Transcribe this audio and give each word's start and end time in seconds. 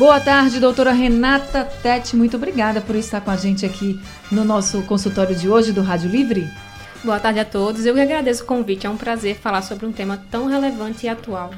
Boa 0.00 0.18
tarde, 0.18 0.58
doutora 0.58 0.92
Renata 0.92 1.62
Tete. 1.62 2.16
Muito 2.16 2.34
obrigada 2.34 2.80
por 2.80 2.96
estar 2.96 3.20
com 3.20 3.30
a 3.30 3.36
gente 3.36 3.66
aqui 3.66 4.00
no 4.32 4.46
nosso 4.46 4.80
consultório 4.84 5.36
de 5.36 5.46
hoje 5.46 5.72
do 5.72 5.82
Rádio 5.82 6.08
Livre. 6.08 6.48
Boa 7.04 7.20
tarde 7.20 7.38
a 7.38 7.44
todos. 7.44 7.84
Eu 7.84 7.92
que 7.92 8.00
agradeço 8.00 8.44
o 8.44 8.46
convite. 8.46 8.86
É 8.86 8.90
um 8.90 8.96
prazer 8.96 9.36
falar 9.36 9.60
sobre 9.60 9.84
um 9.84 9.92
tema 9.92 10.18
tão 10.30 10.46
relevante 10.46 11.04
e 11.04 11.08
atual. 11.10 11.50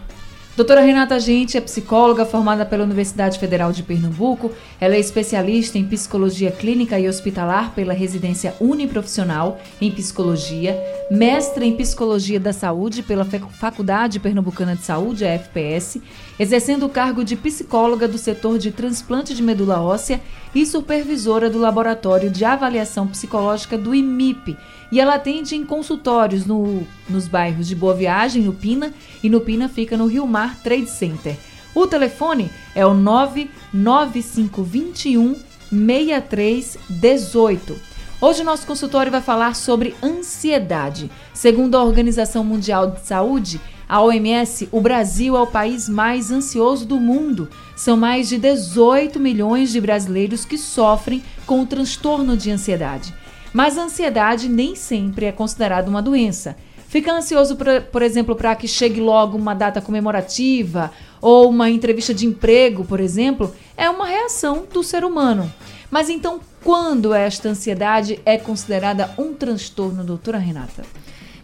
Doutora 0.54 0.82
Renata 0.82 1.18
Gente 1.18 1.56
é 1.56 1.62
psicóloga 1.62 2.26
formada 2.26 2.66
pela 2.66 2.84
Universidade 2.84 3.38
Federal 3.38 3.72
de 3.72 3.82
Pernambuco. 3.82 4.52
Ela 4.78 4.96
é 4.96 5.00
especialista 5.00 5.78
em 5.78 5.84
psicologia 5.86 6.52
clínica 6.52 7.00
e 7.00 7.08
hospitalar 7.08 7.72
pela 7.74 7.94
residência 7.94 8.54
uniprofissional 8.60 9.58
em 9.80 9.90
psicologia, 9.90 10.78
mestra 11.10 11.64
em 11.64 11.74
psicologia 11.74 12.38
da 12.38 12.52
saúde 12.52 13.02
pela 13.02 13.24
Faculdade 13.24 14.20
Pernambucana 14.20 14.76
de 14.76 14.82
Saúde, 14.82 15.24
a 15.24 15.28
FPS, 15.28 16.02
exercendo 16.38 16.84
o 16.84 16.90
cargo 16.90 17.24
de 17.24 17.34
psicóloga 17.34 18.06
do 18.06 18.18
setor 18.18 18.58
de 18.58 18.70
transplante 18.70 19.34
de 19.34 19.42
medula 19.42 19.80
óssea 19.80 20.20
e 20.54 20.66
supervisora 20.66 21.48
do 21.48 21.58
laboratório 21.58 22.28
de 22.28 22.44
avaliação 22.44 23.06
psicológica 23.06 23.78
do 23.78 23.94
IMIP 23.94 24.58
e 24.92 25.00
ela 25.00 25.14
atende 25.14 25.56
em 25.56 25.64
consultórios 25.64 26.44
no, 26.44 26.86
nos 27.08 27.26
bairros 27.26 27.66
de 27.66 27.74
Boa 27.74 27.94
Viagem, 27.94 28.42
no 28.42 28.52
Pina, 28.52 28.92
e 29.22 29.30
no 29.30 29.40
Pina 29.40 29.66
fica 29.66 29.96
no 29.96 30.04
Rio 30.06 30.26
Mar 30.26 30.58
Trade 30.62 30.90
Center. 30.90 31.34
O 31.74 31.86
telefone 31.86 32.50
é 32.74 32.84
o 32.84 32.92
99521 32.92 35.34
6318. 35.70 37.74
Hoje 38.20 38.44
nosso 38.44 38.66
consultório 38.66 39.10
vai 39.10 39.22
falar 39.22 39.56
sobre 39.56 39.94
ansiedade. 40.02 41.10
Segundo 41.32 41.78
a 41.78 41.82
Organização 41.82 42.44
Mundial 42.44 42.90
de 42.90 43.00
Saúde, 43.00 43.58
a 43.88 44.02
OMS, 44.02 44.68
o 44.70 44.78
Brasil 44.80 45.36
é 45.36 45.40
o 45.40 45.46
país 45.46 45.88
mais 45.88 46.30
ansioso 46.30 46.84
do 46.84 47.00
mundo. 47.00 47.48
São 47.74 47.96
mais 47.96 48.28
de 48.28 48.36
18 48.36 49.18
milhões 49.18 49.72
de 49.72 49.80
brasileiros 49.80 50.44
que 50.44 50.58
sofrem 50.58 51.22
com 51.46 51.62
o 51.62 51.66
transtorno 51.66 52.36
de 52.36 52.50
ansiedade. 52.50 53.14
Mas 53.52 53.76
a 53.76 53.82
ansiedade 53.82 54.48
nem 54.48 54.74
sempre 54.74 55.26
é 55.26 55.32
considerada 55.32 55.90
uma 55.90 56.02
doença. 56.02 56.56
Fica 56.88 57.12
ansioso, 57.12 57.56
por, 57.90 58.02
exemplo, 58.02 58.36
para 58.36 58.54
que 58.54 58.68
chegue 58.68 59.00
logo 59.00 59.38
uma 59.38 59.54
data 59.54 59.80
comemorativa 59.80 60.92
ou 61.20 61.48
uma 61.48 61.70
entrevista 61.70 62.12
de 62.12 62.26
emprego, 62.26 62.84
por 62.84 63.00
exemplo, 63.00 63.54
é 63.76 63.88
uma 63.88 64.06
reação 64.06 64.66
do 64.70 64.82
ser 64.82 65.02
humano. 65.02 65.50
Mas 65.90 66.10
então, 66.10 66.40
quando 66.62 67.14
esta 67.14 67.48
ansiedade 67.48 68.20
é 68.26 68.36
considerada 68.36 69.10
um 69.16 69.32
transtorno, 69.32 70.04
doutora 70.04 70.36
Renata? 70.36 70.84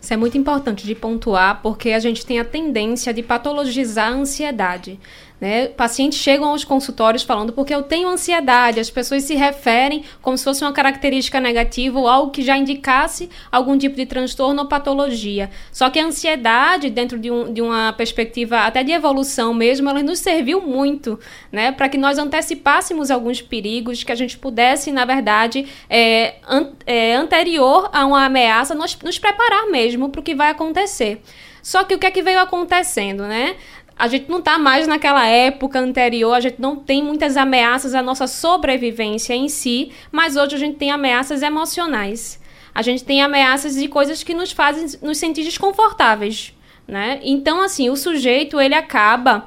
Isso 0.00 0.14
é 0.14 0.16
muito 0.16 0.38
importante 0.38 0.86
de 0.86 0.94
pontuar, 0.94 1.60
porque 1.62 1.90
a 1.90 1.98
gente 1.98 2.24
tem 2.24 2.38
a 2.38 2.44
tendência 2.44 3.12
de 3.12 3.22
patologizar 3.22 4.12
a 4.12 4.16
ansiedade. 4.16 4.98
Né? 5.40 5.68
Pacientes 5.68 6.18
chegam 6.18 6.48
aos 6.48 6.64
consultórios 6.64 7.22
falando 7.22 7.52
porque 7.52 7.72
eu 7.72 7.82
tenho 7.82 8.08
ansiedade, 8.08 8.80
as 8.80 8.90
pessoas 8.90 9.22
se 9.22 9.36
referem 9.36 10.02
como 10.20 10.36
se 10.36 10.42
fosse 10.42 10.64
uma 10.64 10.72
característica 10.72 11.38
negativa 11.40 11.98
ou 11.98 12.08
algo 12.08 12.32
que 12.32 12.42
já 12.42 12.56
indicasse 12.56 13.30
algum 13.50 13.78
tipo 13.78 13.94
de 13.94 14.04
transtorno 14.04 14.62
ou 14.62 14.68
patologia. 14.68 15.48
Só 15.72 15.90
que 15.90 15.98
a 15.98 16.04
ansiedade, 16.04 16.90
dentro 16.90 17.18
de, 17.18 17.30
um, 17.30 17.52
de 17.52 17.62
uma 17.62 17.92
perspectiva 17.92 18.60
até 18.60 18.82
de 18.82 18.90
evolução 18.90 19.54
mesmo, 19.54 19.88
ela 19.88 20.02
nos 20.02 20.18
serviu 20.18 20.60
muito 20.60 21.18
né? 21.52 21.70
para 21.70 21.88
que 21.88 21.96
nós 21.96 22.18
antecipássemos 22.18 23.10
alguns 23.10 23.40
perigos, 23.40 24.02
que 24.02 24.12
a 24.12 24.16
gente 24.16 24.36
pudesse, 24.36 24.90
na 24.90 25.04
verdade, 25.04 25.66
é, 25.88 26.36
an 26.48 26.72
é, 26.84 27.14
anterior 27.14 27.88
a 27.92 28.04
uma 28.04 28.24
ameaça, 28.24 28.74
nós, 28.74 28.98
nos 29.04 29.18
preparar 29.18 29.66
mesmo 29.70 30.08
para 30.08 30.20
o 30.20 30.24
que 30.24 30.34
vai 30.34 30.50
acontecer. 30.50 31.22
Só 31.62 31.84
que 31.84 31.94
o 31.94 31.98
que 31.98 32.06
é 32.06 32.10
que 32.10 32.22
veio 32.22 32.40
acontecendo, 32.40 33.24
né? 33.24 33.56
A 33.98 34.06
gente 34.06 34.30
não 34.30 34.38
está 34.38 34.58
mais 34.58 34.86
naquela 34.86 35.26
época 35.26 35.80
anterior, 35.80 36.32
a 36.32 36.40
gente 36.40 36.60
não 36.60 36.76
tem 36.76 37.02
muitas 37.02 37.36
ameaças 37.36 37.94
à 37.94 38.02
nossa 38.02 38.28
sobrevivência 38.28 39.34
em 39.34 39.48
si, 39.48 39.90
mas 40.12 40.36
hoje 40.36 40.54
a 40.54 40.58
gente 40.58 40.76
tem 40.76 40.92
ameaças 40.92 41.42
emocionais. 41.42 42.40
A 42.72 42.80
gente 42.80 43.02
tem 43.02 43.20
ameaças 43.20 43.74
de 43.74 43.88
coisas 43.88 44.22
que 44.22 44.32
nos 44.32 44.52
fazem 44.52 44.86
nos 45.02 45.18
sentir 45.18 45.42
desconfortáveis, 45.42 46.54
né? 46.86 47.18
Então, 47.24 47.60
assim, 47.60 47.90
o 47.90 47.96
sujeito, 47.96 48.60
ele 48.60 48.74
acaba 48.74 49.46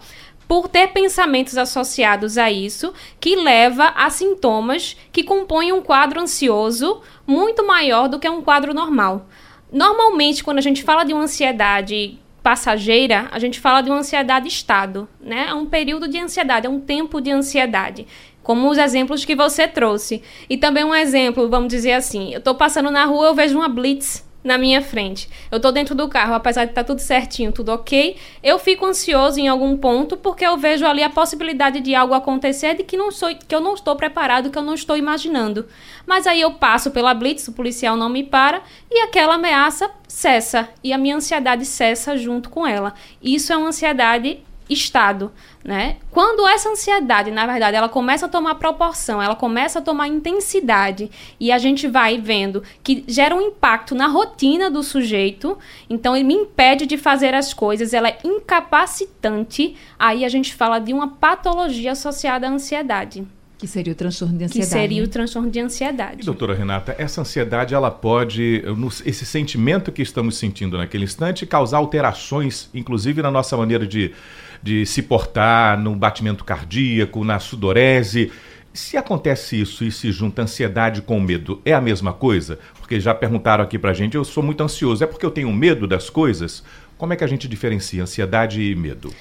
por 0.50 0.68
ter 0.68 0.89
pensamentos 0.89 1.57
associados 1.57 2.38
a 2.38 2.51
isso, 2.51 2.94
que 3.22 3.38
leva 3.38 3.94
a 3.95 4.09
sintomas 4.09 4.97
que 5.13 5.23
compõem 5.23 5.72
um 5.72 5.81
quadro 5.81 6.19
ansioso 6.19 7.00
muito 7.25 7.66
maior 7.66 8.09
do 8.09 8.19
que 8.19 8.28
um 8.28 8.41
quadro 8.41 8.73
normal. 8.73 9.29
Normalmente, 9.72 10.44
quando 10.44 10.57
a 10.57 10.62
gente 10.62 10.83
fala 10.83 11.06
de 11.06 11.13
uma 11.13 11.23
ansiedade 11.23 12.19
passageira, 12.44 13.28
a 13.31 13.40
gente 13.40 13.59
fala 13.59 13.81
de 13.81 13.90
uma 13.90 14.00
ansiedade 14.00 14.47
estado, 14.47 15.07
né? 15.19 15.47
É 15.50 15.53
um 15.53 15.66
período 15.66 16.07
de 16.07 16.19
ansiedade, 16.19 16.68
é 16.68 16.69
um 16.69 16.79
tempo 16.79 17.22
de 17.22 17.31
ansiedade. 17.31 18.07
Como 18.41 18.69
os 18.69 18.78
exemplos 18.78 19.24
que 19.24 19.35
você 19.35 19.68
trouxe. 19.68 20.24
E 20.50 20.57
também 20.57 20.84
um 20.84 20.96
exemplo, 20.96 21.47
vamos 21.47 21.69
dizer 21.69 21.94
assim, 21.94 22.34
eu 22.34 22.40
estou 22.40 22.56
passando 22.56 22.90
na 22.90 23.06
rua, 23.06 23.28
eu 23.28 23.35
vejo 23.35 23.57
uma 23.57 23.69
blitz 23.69 24.25
na 24.44 24.57
minha 24.57 24.81
frente. 24.81 25.29
Eu 25.52 25.59
tô 25.59 25.72
dentro 25.72 25.94
do 25.94 26.07
carro, 26.07 26.34
apesar 26.34 26.66
de 26.66 26.72
estar 26.72 26.84
tá 26.84 26.88
tudo 26.88 27.00
certinho, 27.00 27.52
tudo 27.52 27.69
ok, 27.72 28.18
eu 28.44 28.57
fico 28.57 28.85
ansioso 28.85 29.40
em 29.40 29.47
algum 29.47 29.78
ponto 29.78 30.18
porque 30.18 30.46
eu 30.46 30.57
vejo 30.57 30.85
ali 30.85 31.03
a 31.03 31.09
possibilidade 31.09 31.79
de 31.79 31.94
algo 31.94 32.13
acontecer 32.13 32.75
de 32.75 32.84
que 32.84 32.97
não 32.97 33.12
sou, 33.12 33.30
que 33.35 33.53
eu 33.53 33.62
não 33.62 33.74
estou 33.74 33.96
preparado, 33.96 34.50
que 34.50 34.57
eu 34.57 34.63
não 34.63 34.74
estou 34.74 34.97
imaginando. 34.97 35.68
Mas 36.06 36.25
aí 36.25 36.41
eu 36.41 36.51
passo 36.51 36.91
pela 36.91 37.13
blitz, 37.13 37.47
o 37.47 37.53
policial 37.53 37.96
não 37.96 38.09
me 38.09 38.24
para 38.24 38.62
e 38.90 39.01
aquela 39.01 39.35
ameaça 39.35 39.90
cessa 40.07 40.69
e 40.84 40.91
a 40.91 40.97
minha 40.97 41.16
ansiedade 41.16 41.66
cessa 41.66 42.18
junto 42.18 42.50
com 42.50 42.66
ela. 42.66 42.94
Isso 43.22 43.53
é 43.53 43.57
uma 43.57 43.69
ansiedade 43.69 44.44
estado, 44.73 45.31
né? 45.63 45.97
Quando 46.09 46.47
essa 46.47 46.69
ansiedade, 46.69 47.31
na 47.31 47.45
verdade, 47.45 47.75
ela 47.75 47.89
começa 47.89 48.25
a 48.25 48.29
tomar 48.29 48.55
proporção, 48.55 49.21
ela 49.21 49.35
começa 49.35 49.79
a 49.79 49.81
tomar 49.81 50.07
intensidade 50.07 51.11
e 51.39 51.51
a 51.51 51.57
gente 51.57 51.87
vai 51.87 52.17
vendo 52.17 52.63
que 52.83 53.03
gera 53.07 53.35
um 53.35 53.41
impacto 53.41 53.93
na 53.93 54.07
rotina 54.07 54.69
do 54.69 54.81
sujeito, 54.83 55.57
então 55.89 56.15
ele 56.15 56.25
me 56.25 56.33
impede 56.33 56.85
de 56.85 56.97
fazer 56.97 57.33
as 57.33 57.53
coisas, 57.53 57.93
ela 57.93 58.09
é 58.09 58.17
incapacitante, 58.23 59.75
aí 59.97 60.23
a 60.25 60.29
gente 60.29 60.53
fala 60.53 60.79
de 60.79 60.93
uma 60.93 61.07
patologia 61.07 61.91
associada 61.91 62.47
à 62.47 62.51
ansiedade. 62.51 63.25
Que 63.61 63.67
seria 63.67 63.93
o 63.93 63.95
transtorno 63.95 64.35
de 64.35 64.45
ansiedade. 64.45 64.71
Que 64.71 64.75
seria 64.75 65.03
o 65.03 65.07
transtorno 65.07 65.51
de 65.51 65.59
ansiedade. 65.59 66.21
E, 66.23 66.25
doutora 66.25 66.55
Renata, 66.55 66.95
essa 66.97 67.21
ansiedade, 67.21 67.75
ela 67.75 67.91
pode, 67.91 68.63
esse 69.05 69.23
sentimento 69.23 69.91
que 69.91 70.01
estamos 70.01 70.35
sentindo 70.35 70.79
naquele 70.79 71.03
instante, 71.03 71.45
causar 71.45 71.77
alterações, 71.77 72.71
inclusive 72.73 73.21
na 73.21 73.29
nossa 73.29 73.55
maneira 73.55 73.85
de 73.85 74.15
de 74.61 74.85
se 74.85 75.01
portar 75.01 75.79
no 75.79 75.95
batimento 75.95 76.44
cardíaco, 76.44 77.23
na 77.23 77.39
sudorese. 77.39 78.31
Se 78.73 78.95
acontece 78.95 79.59
isso 79.59 79.83
e 79.83 79.91
se 79.91 80.11
junta 80.11 80.44
ansiedade 80.44 81.01
com 81.01 81.19
medo, 81.19 81.61
é 81.66 81.73
a 81.73 81.81
mesma 81.81 82.13
coisa? 82.13 82.59
Porque 82.79 83.00
já 83.00 83.13
perguntaram 83.13 83.63
aqui 83.63 83.77
pra 83.77 83.94
gente, 83.94 84.16
eu 84.16 84.23
sou 84.23 84.41
muito 84.41 84.63
ansioso, 84.63 85.03
é 85.03 85.07
porque 85.07 85.25
eu 85.25 85.31
tenho 85.31 85.51
medo 85.51 85.88
das 85.88 86.09
coisas? 86.09 86.63
Como 86.97 87.11
é 87.11 87.16
que 87.16 87.23
a 87.23 87.27
gente 87.27 87.47
diferencia 87.47 88.03
ansiedade 88.03 88.61
e 88.61 88.75
medo? 88.75 89.13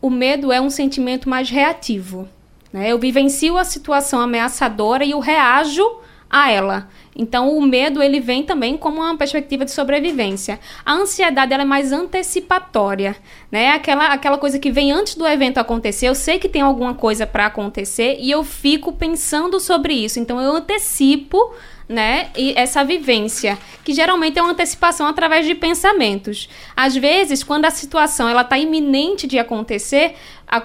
O 0.00 0.10
medo 0.10 0.52
é 0.52 0.60
um 0.60 0.70
sentimento 0.70 1.28
mais 1.28 1.48
reativo. 1.48 2.28
Né? 2.72 2.92
Eu 2.92 2.98
vivencio 2.98 3.56
a 3.56 3.64
situação 3.64 4.20
ameaçadora 4.20 5.04
e 5.04 5.12
eu 5.12 5.20
reajo 5.20 5.82
a 6.30 6.50
ela. 6.50 6.88
Então, 7.16 7.56
o 7.56 7.60
medo 7.60 8.02
ele 8.02 8.20
vem 8.20 8.44
também 8.44 8.76
como 8.76 9.00
uma 9.00 9.16
perspectiva 9.16 9.64
de 9.64 9.72
sobrevivência. 9.72 10.60
A 10.84 10.94
ansiedade 10.94 11.52
ela 11.52 11.62
é 11.62 11.66
mais 11.66 11.90
antecipatória, 11.90 13.16
né? 13.50 13.70
Aquela, 13.70 14.12
aquela 14.12 14.38
coisa 14.38 14.58
que 14.58 14.70
vem 14.70 14.92
antes 14.92 15.16
do 15.16 15.26
evento 15.26 15.58
acontecer. 15.58 16.06
Eu 16.06 16.14
sei 16.14 16.38
que 16.38 16.48
tem 16.48 16.62
alguma 16.62 16.94
coisa 16.94 17.26
para 17.26 17.46
acontecer 17.46 18.18
e 18.20 18.30
eu 18.30 18.44
fico 18.44 18.92
pensando 18.92 19.58
sobre 19.58 19.94
isso. 19.94 20.20
Então, 20.20 20.40
eu 20.40 20.54
antecipo 20.54 21.54
né? 21.88 22.28
E 22.36 22.52
essa 22.54 22.84
vivência, 22.84 23.58
que 23.82 23.94
geralmente 23.94 24.38
é 24.38 24.42
uma 24.42 24.52
antecipação 24.52 25.06
através 25.06 25.46
de 25.46 25.54
pensamentos. 25.54 26.48
Às 26.76 26.94
vezes, 26.94 27.42
quando 27.42 27.64
a 27.64 27.70
situação 27.70 28.28
ela 28.28 28.42
está 28.42 28.58
iminente 28.58 29.26
de 29.26 29.38
acontecer, 29.38 30.14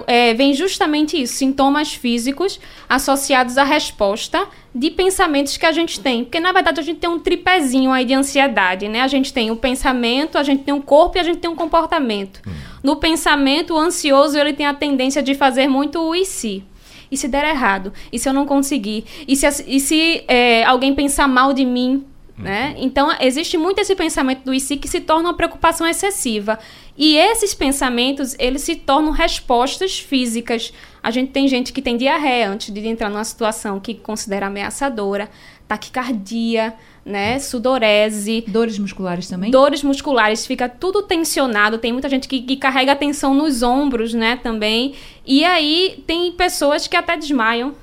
é, 0.05 0.33
vem 0.33 0.53
justamente 0.53 1.21
isso, 1.21 1.35
sintomas 1.35 1.93
físicos 1.93 2.59
associados 2.89 3.57
à 3.57 3.63
resposta 3.63 4.47
de 4.75 4.89
pensamentos 4.91 5.55
que 5.55 5.65
a 5.65 5.71
gente 5.71 5.99
tem. 5.99 6.25
Porque, 6.25 6.39
na 6.39 6.51
verdade, 6.51 6.81
a 6.81 6.83
gente 6.83 6.99
tem 6.99 7.09
um 7.09 7.19
tripézinho 7.19 7.91
aí 7.91 8.03
de 8.03 8.13
ansiedade, 8.13 8.89
né? 8.89 9.01
A 9.01 9.07
gente 9.07 9.31
tem 9.31 9.49
o 9.49 9.55
pensamento, 9.55 10.37
a 10.37 10.43
gente 10.43 10.63
tem 10.63 10.73
o 10.73 10.81
corpo 10.81 11.17
e 11.17 11.19
a 11.19 11.23
gente 11.23 11.37
tem 11.37 11.49
o 11.49 11.55
comportamento. 11.55 12.41
Hum. 12.45 12.51
No 12.83 12.97
pensamento, 12.97 13.73
o 13.75 13.77
ansioso 13.77 14.37
ele 14.37 14.51
tem 14.51 14.65
a 14.65 14.73
tendência 14.73 15.23
de 15.23 15.33
fazer 15.35 15.67
muito 15.67 16.01
o 16.01 16.13
e 16.13 16.25
se. 16.25 16.63
E 17.13 17.17
se 17.17 17.27
der 17.27 17.47
errado? 17.47 17.93
E 18.11 18.17
se 18.17 18.27
eu 18.27 18.33
não 18.33 18.43
conseguir? 18.43 19.05
E 19.27 19.35
se, 19.35 19.45
e 19.67 19.79
se 19.79 20.23
é, 20.27 20.63
alguém 20.63 20.95
pensar 20.95 21.27
mal 21.27 21.53
de 21.53 21.63
mim? 21.63 22.03
Né? 22.35 22.73
Então, 22.79 23.15
existe 23.19 23.55
muito 23.55 23.77
esse 23.79 23.95
pensamento 23.95 24.43
do 24.43 24.51
IC 24.51 24.77
que 24.77 24.87
se 24.87 24.99
torna 24.99 25.29
uma 25.29 25.35
preocupação 25.35 25.85
excessiva. 25.85 26.57
E 26.97 27.15
esses 27.15 27.53
pensamentos, 27.53 28.35
eles 28.39 28.63
se 28.63 28.75
tornam 28.75 29.11
respostas 29.11 29.99
físicas. 29.99 30.73
A 31.03 31.11
gente 31.11 31.31
tem 31.31 31.47
gente 31.47 31.71
que 31.71 31.83
tem 31.83 31.97
diarreia 31.97 32.49
antes 32.49 32.73
de 32.73 32.87
entrar 32.87 33.11
numa 33.11 33.23
situação 33.23 33.79
que 33.79 33.93
considera 33.93 34.47
ameaçadora, 34.47 35.29
taquicardia, 35.67 36.73
né, 37.05 37.39
sudorese. 37.39 38.43
Dores 38.47 38.79
musculares 38.79 39.27
também? 39.27 39.51
Dores 39.51 39.83
musculares, 39.83 40.45
fica 40.45 40.69
tudo 40.69 41.01
tensionado. 41.03 41.77
Tem 41.77 41.91
muita 41.91 42.09
gente 42.09 42.27
que, 42.27 42.41
que 42.41 42.55
carrega 42.55 42.93
a 42.93 42.95
tensão 42.95 43.33
nos 43.33 43.61
ombros, 43.61 44.13
né, 44.13 44.37
também. 44.41 44.93
E 45.25 45.43
aí 45.43 46.03
tem 46.07 46.31
pessoas 46.31 46.87
que 46.87 46.95
até 46.95 47.17
desmaiam 47.17 47.73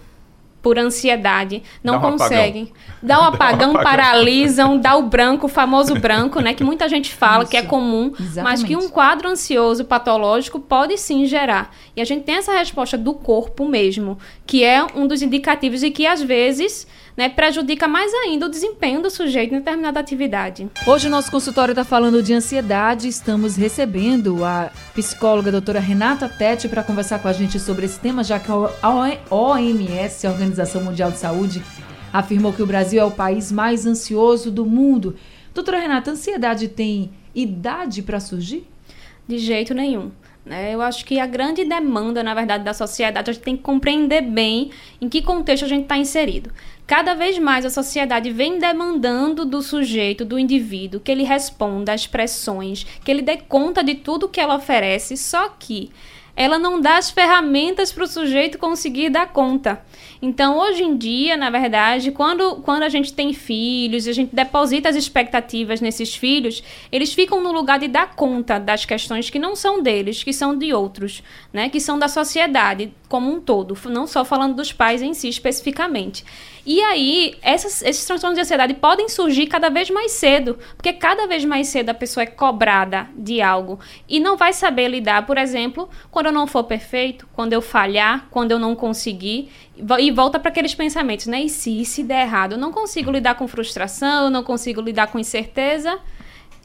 por 0.62 0.78
ansiedade, 0.78 1.62
não 1.82 1.98
dá 1.98 2.06
um 2.06 2.12
conseguem. 2.12 2.62
Apagão. 2.64 2.90
Dá 3.02 3.18
um 3.18 3.24
apagão, 3.24 3.72
dá 3.72 3.80
um 3.80 3.82
paralisam, 3.82 4.78
dá 4.78 4.94
o 4.94 5.04
branco, 5.04 5.46
o 5.46 5.48
famoso 5.48 5.94
branco, 5.98 6.38
né? 6.40 6.52
Que 6.52 6.62
muita 6.62 6.86
gente 6.86 7.14
fala 7.14 7.44
Isso. 7.44 7.50
que 7.50 7.56
é 7.56 7.62
comum, 7.62 8.12
Exatamente. 8.12 8.42
mas 8.42 8.62
que 8.62 8.76
um 8.76 8.90
quadro 8.90 9.26
ansioso 9.26 9.86
patológico 9.86 10.60
pode 10.60 10.98
sim 10.98 11.24
gerar. 11.24 11.74
E 11.96 12.02
a 12.02 12.04
gente 12.04 12.24
tem 12.24 12.34
essa 12.34 12.52
resposta 12.52 12.98
do 12.98 13.14
corpo 13.14 13.66
mesmo, 13.66 14.18
que 14.46 14.62
é 14.62 14.84
um 14.94 15.06
dos 15.06 15.22
indicativos 15.22 15.82
e 15.82 15.90
que 15.90 16.06
às 16.06 16.20
vezes 16.20 16.86
né, 17.20 17.28
prejudica 17.28 17.86
mais 17.86 18.14
ainda 18.14 18.46
o 18.46 18.48
desempenho 18.48 19.02
do 19.02 19.10
sujeito 19.10 19.54
em 19.54 19.58
determinada 19.58 20.00
atividade. 20.00 20.70
Hoje 20.86 21.06
o 21.06 21.10
nosso 21.10 21.30
consultório 21.30 21.72
está 21.72 21.84
falando 21.84 22.22
de 22.22 22.32
ansiedade. 22.32 23.08
Estamos 23.08 23.56
recebendo 23.56 24.42
a 24.42 24.70
psicóloga 24.94 25.52
doutora 25.52 25.80
Renata 25.80 26.30
Tete 26.30 26.66
para 26.66 26.82
conversar 26.82 27.18
com 27.18 27.28
a 27.28 27.32
gente 27.34 27.60
sobre 27.60 27.84
esse 27.84 28.00
tema, 28.00 28.24
já 28.24 28.40
que 28.40 28.50
a 28.50 29.34
OMS, 29.34 30.26
a 30.26 30.30
Organização 30.30 30.82
Mundial 30.82 31.10
de 31.10 31.18
Saúde, 31.18 31.62
afirmou 32.10 32.54
que 32.54 32.62
o 32.62 32.66
Brasil 32.66 33.02
é 33.02 33.04
o 33.04 33.10
país 33.10 33.52
mais 33.52 33.84
ansioso 33.84 34.50
do 34.50 34.64
mundo. 34.64 35.14
Doutora 35.52 35.78
Renata, 35.78 36.08
a 36.08 36.14
ansiedade 36.14 36.68
tem 36.68 37.10
idade 37.34 38.00
para 38.00 38.18
surgir? 38.18 38.66
De 39.28 39.36
jeito 39.36 39.74
nenhum. 39.74 40.10
Né? 40.44 40.74
Eu 40.74 40.80
acho 40.80 41.04
que 41.04 41.20
a 41.20 41.26
grande 41.26 41.64
demanda, 41.64 42.22
na 42.22 42.32
verdade, 42.34 42.64
da 42.64 42.72
sociedade, 42.72 43.28
a 43.28 43.32
gente 43.32 43.42
tem 43.42 43.56
que 43.56 43.62
compreender 43.62 44.22
bem 44.22 44.70
em 45.00 45.08
que 45.08 45.20
contexto 45.20 45.64
a 45.64 45.68
gente 45.68 45.82
está 45.82 45.98
inserido. 45.98 46.50
Cada 46.90 47.14
vez 47.14 47.38
mais 47.38 47.64
a 47.64 47.70
sociedade 47.70 48.32
vem 48.32 48.58
demandando 48.58 49.44
do 49.44 49.62
sujeito, 49.62 50.24
do 50.24 50.36
indivíduo, 50.36 50.98
que 50.98 51.12
ele 51.12 51.22
responda 51.22 51.92
às 51.92 52.04
pressões, 52.04 52.84
que 53.04 53.12
ele 53.12 53.22
dê 53.22 53.36
conta 53.36 53.84
de 53.84 53.94
tudo 53.94 54.28
que 54.28 54.40
ela 54.40 54.56
oferece, 54.56 55.16
só 55.16 55.50
que 55.50 55.92
ela 56.34 56.58
não 56.58 56.80
dá 56.80 56.96
as 56.96 57.10
ferramentas 57.10 57.92
para 57.92 58.04
o 58.04 58.08
sujeito 58.08 58.58
conseguir 58.58 59.10
dar 59.10 59.32
conta. 59.32 59.84
Então, 60.22 60.58
hoje 60.58 60.82
em 60.82 60.96
dia, 60.96 61.36
na 61.36 61.50
verdade, 61.50 62.10
quando, 62.10 62.56
quando 62.56 62.82
a 62.82 62.88
gente 62.88 63.12
tem 63.12 63.32
filhos 63.32 64.08
a 64.08 64.12
gente 64.12 64.34
deposita 64.34 64.88
as 64.88 64.96
expectativas 64.96 65.80
nesses 65.80 66.14
filhos, 66.14 66.62
eles 66.90 67.12
ficam 67.12 67.42
no 67.42 67.52
lugar 67.52 67.78
de 67.78 67.88
dar 67.88 68.14
conta 68.14 68.58
das 68.58 68.84
questões 68.84 69.30
que 69.30 69.38
não 69.38 69.54
são 69.54 69.82
deles, 69.82 70.24
que 70.24 70.32
são 70.32 70.56
de 70.56 70.72
outros, 70.72 71.22
né? 71.52 71.68
que 71.68 71.78
são 71.78 71.98
da 71.98 72.08
sociedade 72.08 72.92
como 73.08 73.30
um 73.30 73.40
todo, 73.40 73.76
não 73.90 74.06
só 74.06 74.24
falando 74.24 74.56
dos 74.56 74.72
pais 74.72 75.02
em 75.02 75.12
si 75.14 75.28
especificamente. 75.28 76.24
E 76.64 76.80
aí, 76.82 77.34
essas, 77.42 77.82
esses 77.82 78.04
transtornos 78.04 78.36
de 78.36 78.42
ansiedade 78.42 78.74
podem 78.74 79.08
surgir 79.08 79.46
cada 79.46 79.68
vez 79.68 79.90
mais 79.90 80.12
cedo, 80.12 80.58
porque 80.76 80.92
cada 80.92 81.26
vez 81.26 81.44
mais 81.44 81.68
cedo 81.68 81.90
a 81.90 81.94
pessoa 81.94 82.24
é 82.24 82.26
cobrada 82.26 83.08
de 83.16 83.40
algo 83.40 83.78
e 84.08 84.20
não 84.20 84.36
vai 84.36 84.52
saber 84.52 84.88
lidar, 84.88 85.26
por 85.26 85.38
exemplo, 85.38 85.88
quando 86.10 86.26
eu 86.26 86.32
não 86.32 86.46
for 86.46 86.64
perfeito, 86.64 87.28
quando 87.32 87.52
eu 87.52 87.62
falhar, 87.62 88.28
quando 88.30 88.50
eu 88.52 88.58
não 88.58 88.74
conseguir, 88.74 89.50
e 89.98 90.10
volta 90.10 90.38
para 90.38 90.50
aqueles 90.50 90.74
pensamentos, 90.74 91.26
né? 91.26 91.42
E 91.42 91.48
se, 91.48 91.80
e 91.80 91.84
se 91.84 92.02
der 92.02 92.22
errado? 92.22 92.52
Eu 92.52 92.58
não 92.58 92.72
consigo 92.72 93.10
lidar 93.10 93.34
com 93.34 93.48
frustração, 93.48 94.24
eu 94.24 94.30
não 94.30 94.42
consigo 94.42 94.80
lidar 94.80 95.06
com 95.06 95.18
incerteza 95.18 95.98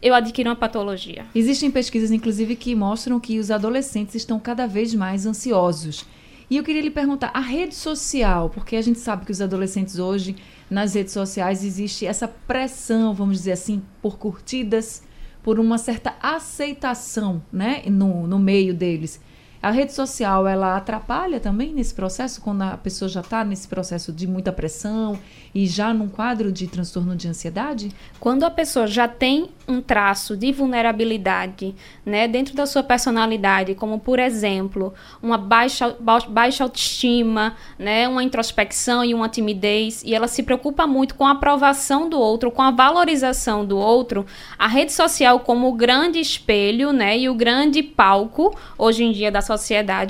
eu 0.01 0.13
adquiro 0.13 0.49
uma 0.49 0.55
patologia. 0.55 1.25
Existem 1.33 1.71
pesquisas, 1.71 2.11
inclusive, 2.11 2.55
que 2.55 2.75
mostram 2.75 3.19
que 3.19 3.39
os 3.39 3.49
adolescentes 3.49 4.13
estão 4.13 4.39
cada 4.39 4.67
vez 4.67 4.93
mais 4.93 5.25
ansiosos. 5.25 6.05
E 6.49 6.57
eu 6.57 6.63
queria 6.63 6.81
lhe 6.81 6.91
perguntar, 6.91 7.31
a 7.33 7.39
rede 7.39 7.73
social, 7.73 8.49
porque 8.49 8.75
a 8.75 8.81
gente 8.81 8.99
sabe 8.99 9.25
que 9.25 9.31
os 9.31 9.41
adolescentes 9.41 9.97
hoje, 9.97 10.35
nas 10.69 10.93
redes 10.93 11.13
sociais, 11.13 11.63
existe 11.63 12.05
essa 12.05 12.27
pressão, 12.27 13.13
vamos 13.13 13.37
dizer 13.37 13.53
assim, 13.53 13.81
por 14.01 14.17
curtidas, 14.17 15.03
por 15.41 15.59
uma 15.59 15.77
certa 15.77 16.15
aceitação, 16.21 17.41
né, 17.51 17.83
no, 17.87 18.27
no 18.27 18.37
meio 18.37 18.73
deles. 18.73 19.19
A 19.65 19.71
rede 19.71 19.93
social, 19.93 20.47
ela 20.47 20.77
atrapalha 20.77 21.39
também 21.39 21.73
nesse 21.73 21.91
processo, 21.91 22.39
quando 22.39 22.61
a 22.61 22.77
pessoa 22.77 23.09
já 23.09 23.21
está 23.21 23.43
nesse 23.43 23.67
processo 23.67 24.13
de 24.13 24.27
muita 24.27 24.53
pressão 24.53 25.17
e 25.55 25.65
já 25.65 25.91
num 25.91 26.07
quadro 26.07 26.51
de 26.51 26.67
transtorno 26.67 27.15
de 27.15 27.27
ansiedade? 27.27 27.89
Quando 28.19 28.43
a 28.43 28.51
pessoa 28.51 28.85
já 28.85 29.07
tem 29.07 29.49
um 29.67 29.81
traço 29.81 30.37
de 30.37 30.51
vulnerabilidade, 30.51 31.73
né, 32.05 32.27
dentro 32.27 32.53
da 32.53 32.67
sua 32.67 32.83
personalidade, 32.83 33.73
como 33.73 33.97
por 33.97 34.19
exemplo, 34.19 34.93
uma 35.19 35.35
baixa, 35.35 35.95
baixa 36.29 36.63
autoestima, 36.63 37.55
né, 37.79 38.07
uma 38.07 38.23
introspecção 38.23 39.03
e 39.03 39.15
uma 39.15 39.27
timidez, 39.27 40.03
e 40.03 40.13
ela 40.13 40.27
se 40.27 40.43
preocupa 40.43 40.85
muito 40.85 41.15
com 41.15 41.25
a 41.25 41.31
aprovação 41.31 42.07
do 42.07 42.19
outro, 42.19 42.51
com 42.51 42.61
a 42.61 42.69
valorização 42.69 43.65
do 43.65 43.79
outro, 43.79 44.27
a 44.59 44.67
rede 44.67 44.93
social 44.93 45.39
como 45.39 45.69
o 45.69 45.73
grande 45.73 46.19
espelho, 46.19 46.93
né, 46.93 47.17
e 47.17 47.27
o 47.27 47.33
grande 47.33 47.81
palco 47.81 48.55
hoje 48.77 49.03
em 49.03 49.11
dia 49.11 49.31
da 49.31 49.41
sociedade 49.41 49.54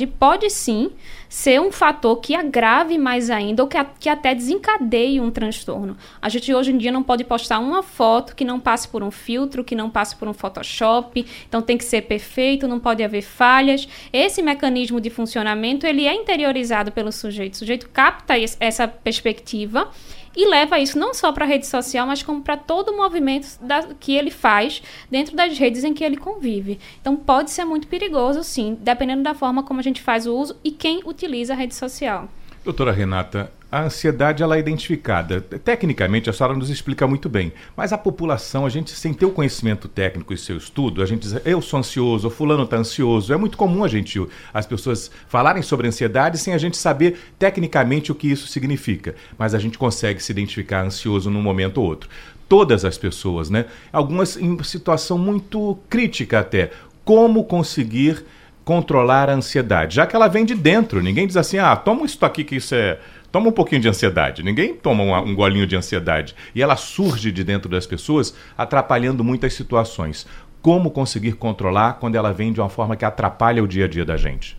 pode 0.07 0.49
sim 0.49 0.91
ser 1.27 1.59
um 1.59 1.71
fator 1.71 2.17
que 2.17 2.33
agrave 2.33 2.97
mais 2.97 3.29
ainda 3.29 3.61
ou 3.63 3.67
que, 3.67 3.77
a, 3.77 3.83
que 3.83 4.07
até 4.07 4.33
desencadeie 4.33 5.19
um 5.19 5.29
transtorno. 5.29 5.97
A 6.21 6.29
gente 6.29 6.53
hoje 6.53 6.71
em 6.71 6.77
dia 6.77 6.91
não 6.91 7.03
pode 7.03 7.23
postar 7.23 7.59
uma 7.59 7.83
foto 7.83 8.35
que 8.35 8.45
não 8.45 8.59
passe 8.59 8.87
por 8.87 9.03
um 9.03 9.11
filtro, 9.11 9.63
que 9.63 9.75
não 9.75 9.89
passe 9.89 10.15
por 10.15 10.27
um 10.27 10.33
Photoshop, 10.33 11.25
então 11.47 11.61
tem 11.61 11.77
que 11.77 11.83
ser 11.83 12.03
perfeito, 12.03 12.67
não 12.67 12.79
pode 12.79 13.03
haver 13.03 13.21
falhas. 13.21 13.87
Esse 14.13 14.41
mecanismo 14.41 15.01
de 15.01 15.09
funcionamento, 15.09 15.85
ele 15.85 16.05
é 16.05 16.13
interiorizado 16.13 16.91
pelo 16.91 17.11
sujeito. 17.11 17.55
O 17.55 17.57
sujeito 17.57 17.89
capta 17.89 18.33
essa 18.59 18.87
perspectiva 18.87 19.89
e 20.35 20.47
leva 20.47 20.79
isso 20.79 20.97
não 20.97 21.13
só 21.13 21.31
para 21.31 21.45
a 21.45 21.47
rede 21.47 21.65
social, 21.65 22.05
mas 22.05 22.21
como 22.21 22.41
para 22.41 22.57
todo 22.57 22.89
o 22.89 22.97
movimento 22.97 23.47
da, 23.61 23.83
que 23.99 24.15
ele 24.15 24.31
faz 24.31 24.81
dentro 25.09 25.35
das 25.35 25.57
redes 25.57 25.83
em 25.83 25.93
que 25.93 26.03
ele 26.03 26.17
convive. 26.17 26.79
Então 27.01 27.15
pode 27.15 27.51
ser 27.51 27.65
muito 27.65 27.87
perigoso, 27.87 28.43
sim, 28.43 28.77
dependendo 28.81 29.23
da 29.23 29.33
forma 29.33 29.63
como 29.63 29.79
a 29.79 29.83
gente 29.83 30.01
faz 30.01 30.27
o 30.27 30.35
uso 30.35 30.57
e 30.63 30.71
quem 30.71 31.01
utiliza 31.05 31.53
a 31.53 31.55
rede 31.55 31.75
social. 31.75 32.29
Doutora 32.63 32.91
Renata, 32.91 33.51
a 33.75 33.83
ansiedade 33.83 34.41
ela 34.41 34.55
é 34.55 34.59
identificada. 34.59 35.41
Tecnicamente, 35.41 36.29
a 36.29 36.33
senhora 36.33 36.55
nos 36.55 36.69
explica 36.69 37.05
muito 37.05 37.27
bem. 37.27 37.51
Mas 37.75 37.91
a 37.91 37.97
população, 37.97 38.65
a 38.65 38.69
gente, 38.69 38.91
sem 38.91 39.13
ter 39.13 39.25
o 39.25 39.31
conhecimento 39.31 39.89
técnico 39.89 40.33
e 40.33 40.37
seu 40.37 40.55
estudo, 40.55 41.03
a 41.03 41.05
gente 41.05 41.23
diz, 41.23 41.41
eu 41.43 41.61
sou 41.61 41.79
ansioso, 41.79 42.29
fulano 42.29 42.63
está 42.63 42.77
ansioso. 42.77 43.33
É 43.33 43.37
muito 43.37 43.57
comum 43.57 43.83
a 43.83 43.89
gente, 43.89 44.25
as 44.53 44.65
pessoas 44.65 45.11
falarem 45.27 45.61
sobre 45.61 45.89
ansiedade 45.89 46.37
sem 46.37 46.53
a 46.53 46.57
gente 46.57 46.77
saber 46.77 47.19
tecnicamente 47.37 48.13
o 48.13 48.15
que 48.15 48.31
isso 48.31 48.47
significa. 48.47 49.13
Mas 49.37 49.53
a 49.53 49.59
gente 49.59 49.77
consegue 49.77 50.23
se 50.23 50.31
identificar 50.31 50.85
ansioso 50.85 51.29
num 51.29 51.41
momento 51.41 51.79
ou 51.79 51.87
outro. 51.87 52.09
Todas 52.47 52.85
as 52.85 52.97
pessoas, 52.97 53.49
né? 53.49 53.65
Algumas 53.91 54.37
em 54.37 54.63
situação 54.63 55.17
muito 55.17 55.77
crítica 55.89 56.39
até. 56.39 56.71
Como 57.03 57.43
conseguir 57.43 58.23
controlar 58.65 59.29
a 59.29 59.33
ansiedade, 59.33 59.95
já 59.95 60.07
que 60.07 60.15
ela 60.15 60.27
vem 60.27 60.43
de 60.43 60.55
dentro. 60.55 61.01
Ninguém 61.01 61.27
diz 61.27 61.37
assim, 61.37 61.59
ah, 61.59 61.75
toma 61.75 62.03
isso 62.03 62.25
aqui 62.25 62.43
que 62.43 62.55
isso 62.55 62.73
é. 62.73 62.97
Toma 63.35 63.49
um 63.49 63.51
pouquinho 63.51 63.81
de 63.81 63.89
ansiedade. 63.89 64.41
Ninguém 64.41 64.73
toma 64.73 65.03
um, 65.03 65.13
um 65.13 65.35
golinho 65.35 65.67
de 65.67 65.75
ansiedade. 65.75 66.33
E 66.55 66.63
ela 66.63 66.77
surge 66.77 67.33
de 67.33 67.43
dentro 67.43 67.69
das 67.69 67.85
pessoas, 67.85 68.33
atrapalhando 68.57 69.25
muitas 69.25 69.53
situações. 69.53 70.25
Como 70.61 70.89
conseguir 70.89 71.33
controlar 71.33 71.95
quando 71.99 72.15
ela 72.15 72.31
vem 72.31 72.53
de 72.53 72.61
uma 72.61 72.69
forma 72.69 72.95
que 72.95 73.03
atrapalha 73.03 73.61
o 73.61 73.67
dia 73.67 73.83
a 73.83 73.87
dia 73.89 74.05
da 74.05 74.15
gente? 74.15 74.57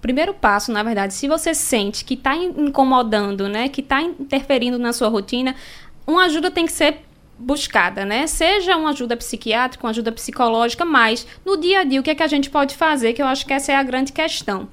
Primeiro 0.00 0.32
passo, 0.32 0.70
na 0.70 0.84
verdade, 0.84 1.14
se 1.14 1.26
você 1.26 1.52
sente 1.52 2.04
que 2.04 2.14
está 2.14 2.36
incomodando, 2.36 3.48
né, 3.48 3.68
que 3.68 3.80
está 3.80 4.00
interferindo 4.00 4.78
na 4.78 4.92
sua 4.92 5.08
rotina, 5.08 5.56
uma 6.06 6.26
ajuda 6.26 6.48
tem 6.48 6.64
que 6.64 6.72
ser 6.72 6.98
buscada, 7.36 8.04
né? 8.04 8.28
Seja 8.28 8.76
uma 8.76 8.90
ajuda 8.90 9.16
psiquiátrica, 9.16 9.84
uma 9.84 9.90
ajuda 9.90 10.12
psicológica, 10.12 10.84
mas 10.84 11.26
no 11.44 11.56
dia 11.56 11.80
a 11.80 11.84
dia 11.84 11.98
o 11.98 12.04
que 12.04 12.10
é 12.10 12.14
que 12.14 12.22
a 12.22 12.28
gente 12.28 12.50
pode 12.50 12.76
fazer, 12.76 13.14
que 13.14 13.20
eu 13.20 13.26
acho 13.26 13.44
que 13.44 13.52
essa 13.52 13.72
é 13.72 13.74
a 13.74 13.82
grande 13.82 14.12
questão. 14.12 14.68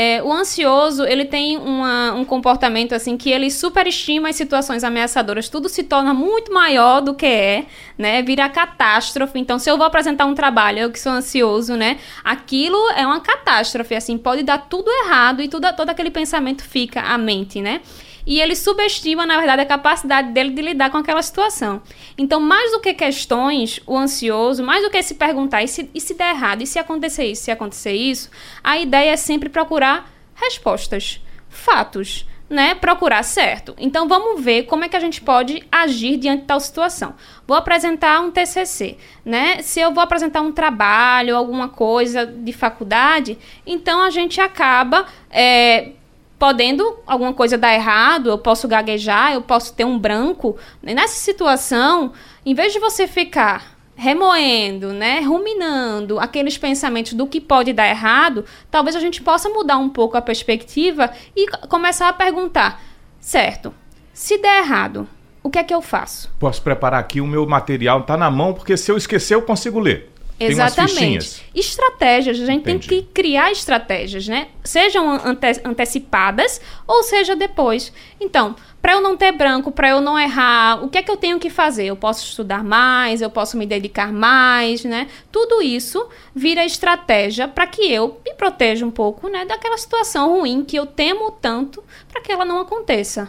É, 0.00 0.22
o 0.22 0.32
ansioso, 0.32 1.02
ele 1.04 1.24
tem 1.24 1.56
uma, 1.56 2.12
um 2.12 2.24
comportamento 2.24 2.94
assim 2.94 3.16
que 3.16 3.32
ele 3.32 3.50
superestima 3.50 4.28
as 4.28 4.36
situações 4.36 4.84
ameaçadoras. 4.84 5.48
Tudo 5.48 5.68
se 5.68 5.82
torna 5.82 6.14
muito 6.14 6.54
maior 6.54 7.00
do 7.00 7.14
que 7.14 7.26
é, 7.26 7.66
né? 7.98 8.22
Vira 8.22 8.48
catástrofe. 8.48 9.40
Então, 9.40 9.58
se 9.58 9.68
eu 9.68 9.76
vou 9.76 9.84
apresentar 9.84 10.24
um 10.26 10.36
trabalho, 10.36 10.78
eu 10.78 10.92
que 10.92 11.00
sou 11.00 11.10
ansioso, 11.10 11.74
né? 11.74 11.98
Aquilo 12.22 12.78
é 12.90 13.04
uma 13.04 13.18
catástrofe, 13.18 13.96
assim, 13.96 14.16
pode 14.16 14.44
dar 14.44 14.68
tudo 14.68 14.88
errado 14.88 15.42
e 15.42 15.48
tudo, 15.48 15.66
todo 15.74 15.90
aquele 15.90 16.12
pensamento 16.12 16.62
fica 16.62 17.00
à 17.00 17.18
mente, 17.18 17.60
né? 17.60 17.80
E 18.28 18.42
ele 18.42 18.54
subestima, 18.54 19.24
na 19.24 19.38
verdade, 19.38 19.62
a 19.62 19.66
capacidade 19.66 20.32
dele 20.32 20.50
de 20.50 20.60
lidar 20.60 20.90
com 20.90 20.98
aquela 20.98 21.22
situação. 21.22 21.80
Então, 22.18 22.38
mais 22.38 22.70
do 22.72 22.78
que 22.78 22.92
questões, 22.92 23.80
o 23.86 23.96
ansioso, 23.96 24.62
mais 24.62 24.84
do 24.84 24.90
que 24.90 25.02
se 25.02 25.14
perguntar 25.14 25.62
e 25.62 25.68
se, 25.68 25.88
e 25.94 25.98
se 25.98 26.12
der 26.12 26.34
errado, 26.34 26.60
e 26.60 26.66
se 26.66 26.78
acontecer 26.78 27.24
isso, 27.24 27.44
se 27.44 27.50
acontecer 27.50 27.92
isso, 27.92 28.30
a 28.62 28.78
ideia 28.78 29.12
é 29.12 29.16
sempre 29.16 29.48
procurar 29.48 30.12
respostas. 30.34 31.22
fatos 31.48 32.26
né, 32.50 32.74
procurar 32.74 33.22
certo. 33.22 33.74
Então 33.78 34.08
vamos 34.08 34.42
ver 34.42 34.62
como 34.64 34.84
é 34.84 34.88
que 34.88 34.96
a 34.96 35.00
gente 35.00 35.20
pode 35.20 35.62
agir 35.70 36.16
diante 36.16 36.42
de 36.42 36.46
tal 36.46 36.58
situação. 36.60 37.14
Vou 37.46 37.56
apresentar 37.56 38.20
um 38.20 38.30
TCC, 38.30 38.96
né? 39.24 39.60
Se 39.60 39.80
eu 39.80 39.92
vou 39.92 40.02
apresentar 40.02 40.40
um 40.40 40.50
trabalho, 40.50 41.36
alguma 41.36 41.68
coisa 41.68 42.24
de 42.24 42.52
faculdade, 42.52 43.38
então 43.66 44.00
a 44.00 44.10
gente 44.10 44.40
acaba 44.40 45.06
é, 45.30 45.90
podendo 46.38 46.98
alguma 47.06 47.32
coisa 47.32 47.58
dar 47.58 47.74
errado, 47.74 48.30
eu 48.30 48.38
posso 48.38 48.68
gaguejar, 48.68 49.32
eu 49.32 49.42
posso 49.42 49.74
ter 49.74 49.84
um 49.84 49.98
branco. 49.98 50.56
Nessa 50.82 51.16
situação, 51.16 52.12
em 52.46 52.54
vez 52.54 52.72
de 52.72 52.78
você 52.78 53.08
ficar 53.08 53.76
remoendo, 53.96 54.92
né, 54.92 55.20
ruminando 55.20 56.20
aqueles 56.20 56.56
pensamentos 56.56 57.14
do 57.14 57.26
que 57.26 57.40
pode 57.40 57.72
dar 57.72 57.88
errado, 57.88 58.44
talvez 58.70 58.94
a 58.94 59.00
gente 59.00 59.20
possa 59.20 59.48
mudar 59.48 59.76
um 59.78 59.88
pouco 59.88 60.16
a 60.16 60.22
perspectiva 60.22 61.10
e 61.34 61.48
começar 61.66 62.08
a 62.08 62.12
perguntar: 62.12 62.80
certo, 63.18 63.74
se 64.12 64.38
der 64.38 64.62
errado, 64.62 65.08
o 65.42 65.50
que 65.50 65.58
é 65.58 65.64
que 65.64 65.74
eu 65.74 65.82
faço? 65.82 66.32
Posso 66.38 66.62
preparar 66.62 67.00
aqui 67.00 67.20
o 67.20 67.26
meu 67.26 67.44
material, 67.44 68.00
está 68.00 68.16
na 68.16 68.30
mão, 68.30 68.54
porque 68.54 68.76
se 68.76 68.90
eu 68.92 68.96
esquecer 68.96 69.34
eu 69.34 69.42
consigo 69.42 69.80
ler. 69.80 70.12
Exatamente. 70.38 71.42
Estratégias, 71.54 72.40
a 72.40 72.46
gente 72.46 72.60
Entendi. 72.60 72.88
tem 72.88 73.02
que 73.02 73.08
criar 73.12 73.50
estratégias, 73.50 74.28
né? 74.28 74.48
Sejam 74.62 75.10
ante 75.10 75.60
antecipadas 75.64 76.60
ou 76.86 77.02
seja 77.02 77.34
depois. 77.34 77.92
Então, 78.20 78.54
para 78.80 78.92
eu 78.92 79.00
não 79.00 79.16
ter 79.16 79.32
branco, 79.32 79.72
para 79.72 79.88
eu 79.90 80.00
não 80.00 80.18
errar, 80.18 80.84
o 80.84 80.88
que 80.88 80.98
é 80.98 81.02
que 81.02 81.10
eu 81.10 81.16
tenho 81.16 81.40
que 81.40 81.50
fazer? 81.50 81.86
Eu 81.86 81.96
posso 81.96 82.24
estudar 82.24 82.62
mais, 82.62 83.20
eu 83.20 83.30
posso 83.30 83.56
me 83.56 83.66
dedicar 83.66 84.12
mais, 84.12 84.84
né? 84.84 85.08
Tudo 85.32 85.60
isso 85.60 86.08
vira 86.34 86.64
estratégia 86.64 87.48
para 87.48 87.66
que 87.66 87.90
eu 87.90 88.20
me 88.24 88.34
proteja 88.34 88.86
um 88.86 88.90
pouco, 88.90 89.28
né, 89.28 89.44
daquela 89.44 89.76
situação 89.76 90.38
ruim 90.38 90.64
que 90.64 90.76
eu 90.76 90.86
temo 90.86 91.32
tanto 91.32 91.82
para 92.08 92.20
que 92.20 92.30
ela 92.30 92.44
não 92.44 92.60
aconteça. 92.60 93.28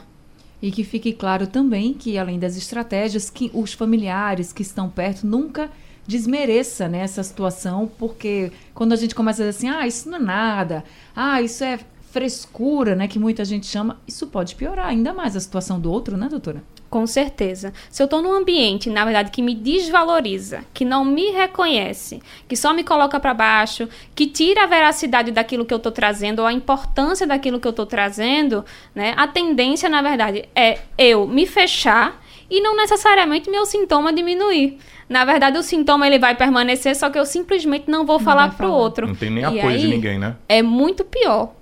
E 0.62 0.72
que 0.72 0.84
fique 0.84 1.14
claro 1.14 1.48
também 1.48 1.94
que 1.94 2.18
além 2.18 2.38
das 2.38 2.58
estratégias 2.58 3.30
que 3.30 3.50
os 3.54 3.74
familiares 3.74 4.54
que 4.54 4.62
estão 4.62 4.90
perto 4.90 5.26
nunca 5.26 5.72
desmereça 6.10 6.88
né, 6.88 7.02
essa 7.02 7.22
situação, 7.22 7.90
porque 8.00 8.52
quando 8.74 8.94
a 8.94 8.96
gente 8.96 9.14
começa 9.14 9.44
a 9.44 9.46
dizer 9.46 9.58
assim, 9.58 9.70
ah, 9.70 9.86
isso 9.86 10.10
não 10.10 10.18
é 10.18 10.22
nada, 10.22 10.84
ah, 11.16 11.40
isso 11.40 11.64
é 11.64 11.80
frescura, 12.12 12.96
né, 12.96 13.08
que 13.08 13.20
muita 13.20 13.46
gente 13.46 13.68
chama, 13.68 14.02
isso 14.08 14.26
pode 14.26 14.56
piorar 14.56 14.88
ainda 14.88 15.14
mais 15.14 15.36
a 15.36 15.40
situação 15.40 15.80
do 15.80 15.92
outro, 15.92 16.18
né, 16.18 16.28
doutora? 16.28 16.64
Com 16.90 17.06
certeza. 17.06 17.72
Se 17.92 18.02
eu 18.02 18.06
estou 18.06 18.24
num 18.24 18.34
ambiente, 18.34 18.90
na 18.90 19.06
verdade, 19.06 19.30
que 19.30 19.44
me 19.44 19.54
desvaloriza, 19.54 20.66
que 20.74 20.84
não 20.84 21.06
me 21.06 21.30
reconhece, 21.30 22.20
que 22.48 22.58
só 22.58 22.74
me 22.74 22.84
coloca 22.84 23.20
para 23.20 23.32
baixo, 23.32 23.88
que 24.16 24.26
tira 24.26 24.64
a 24.64 24.66
veracidade 24.66 25.30
daquilo 25.30 25.64
que 25.64 25.74
eu 25.74 25.78
estou 25.78 25.92
trazendo, 25.92 26.40
ou 26.40 26.48
a 26.48 26.54
importância 26.54 27.28
daquilo 27.28 27.60
que 27.60 27.68
eu 27.68 27.70
estou 27.70 27.86
trazendo, 27.86 28.66
né? 28.96 29.14
A 29.16 29.28
tendência, 29.28 29.88
na 29.88 30.02
verdade, 30.02 30.50
é 30.56 30.80
eu 30.98 31.28
me 31.28 31.46
fechar 31.46 32.20
e 32.50 32.62
não 32.62 32.76
necessariamente 32.76 33.50
meu 33.50 33.66
sintoma 33.66 34.12
diminuir. 34.12 34.78
Na 35.08 35.26
verdade, 35.26 35.58
o 35.58 35.64
sintoma 35.64 36.08
ele 36.08 36.20
vai 36.20 36.36
permanecer, 36.36 36.96
só 36.96 37.10
que 37.10 37.18
eu 37.18 37.26
simplesmente 37.26 37.90
não 37.90 38.06
vou 38.06 38.20
não 38.20 38.26
falar 38.26 38.56
para 38.56 38.68
o 38.68 38.72
outro. 38.72 39.08
Não 39.08 39.16
tem 39.16 39.30
nem 39.30 39.44
e 39.44 39.46
apoio 39.46 39.68
aí, 39.70 39.80
de 39.80 39.88
ninguém, 39.88 40.20
né? 40.20 40.36
É 40.48 40.62
muito 40.62 41.04
pior. 41.04 41.54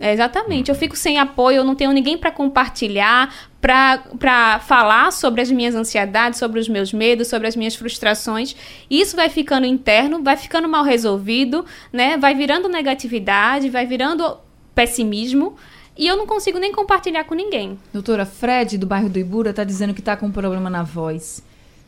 É, 0.00 0.12
exatamente. 0.12 0.70
Eu 0.70 0.74
fico 0.74 0.96
sem 0.96 1.18
apoio, 1.18 1.58
eu 1.58 1.64
não 1.64 1.74
tenho 1.74 1.92
ninguém 1.92 2.18
para 2.18 2.30
compartilhar, 2.30 3.32
para 3.60 4.58
falar 4.60 5.12
sobre 5.12 5.40
as 5.40 5.50
minhas 5.50 5.74
ansiedades, 5.74 6.38
sobre 6.38 6.58
os 6.58 6.68
meus 6.68 6.92
medos, 6.92 7.28
sobre 7.28 7.46
as 7.46 7.54
minhas 7.54 7.76
frustrações. 7.76 8.56
Isso 8.90 9.14
vai 9.14 9.28
ficando 9.28 9.66
interno, 9.66 10.22
vai 10.22 10.36
ficando 10.36 10.68
mal 10.68 10.82
resolvido, 10.82 11.64
né? 11.92 12.16
Vai 12.16 12.34
virando 12.34 12.68
negatividade, 12.68 13.70
vai 13.70 13.86
virando 13.86 14.38
pessimismo. 14.74 15.56
E 15.96 16.06
eu 16.06 16.16
não 16.16 16.26
consigo 16.26 16.58
nem 16.58 16.72
compartilhar 16.72 17.24
com 17.24 17.34
ninguém. 17.34 17.78
Doutora, 17.92 18.26
Fred, 18.26 18.76
do 18.78 18.86
bairro 18.86 19.08
do 19.08 19.18
Ibura, 19.18 19.50
está 19.50 19.64
dizendo 19.64 19.94
que 19.94 20.00
está 20.00 20.16
com 20.16 20.30
problema 20.30 20.68
na 20.68 20.82
voz 20.82 21.42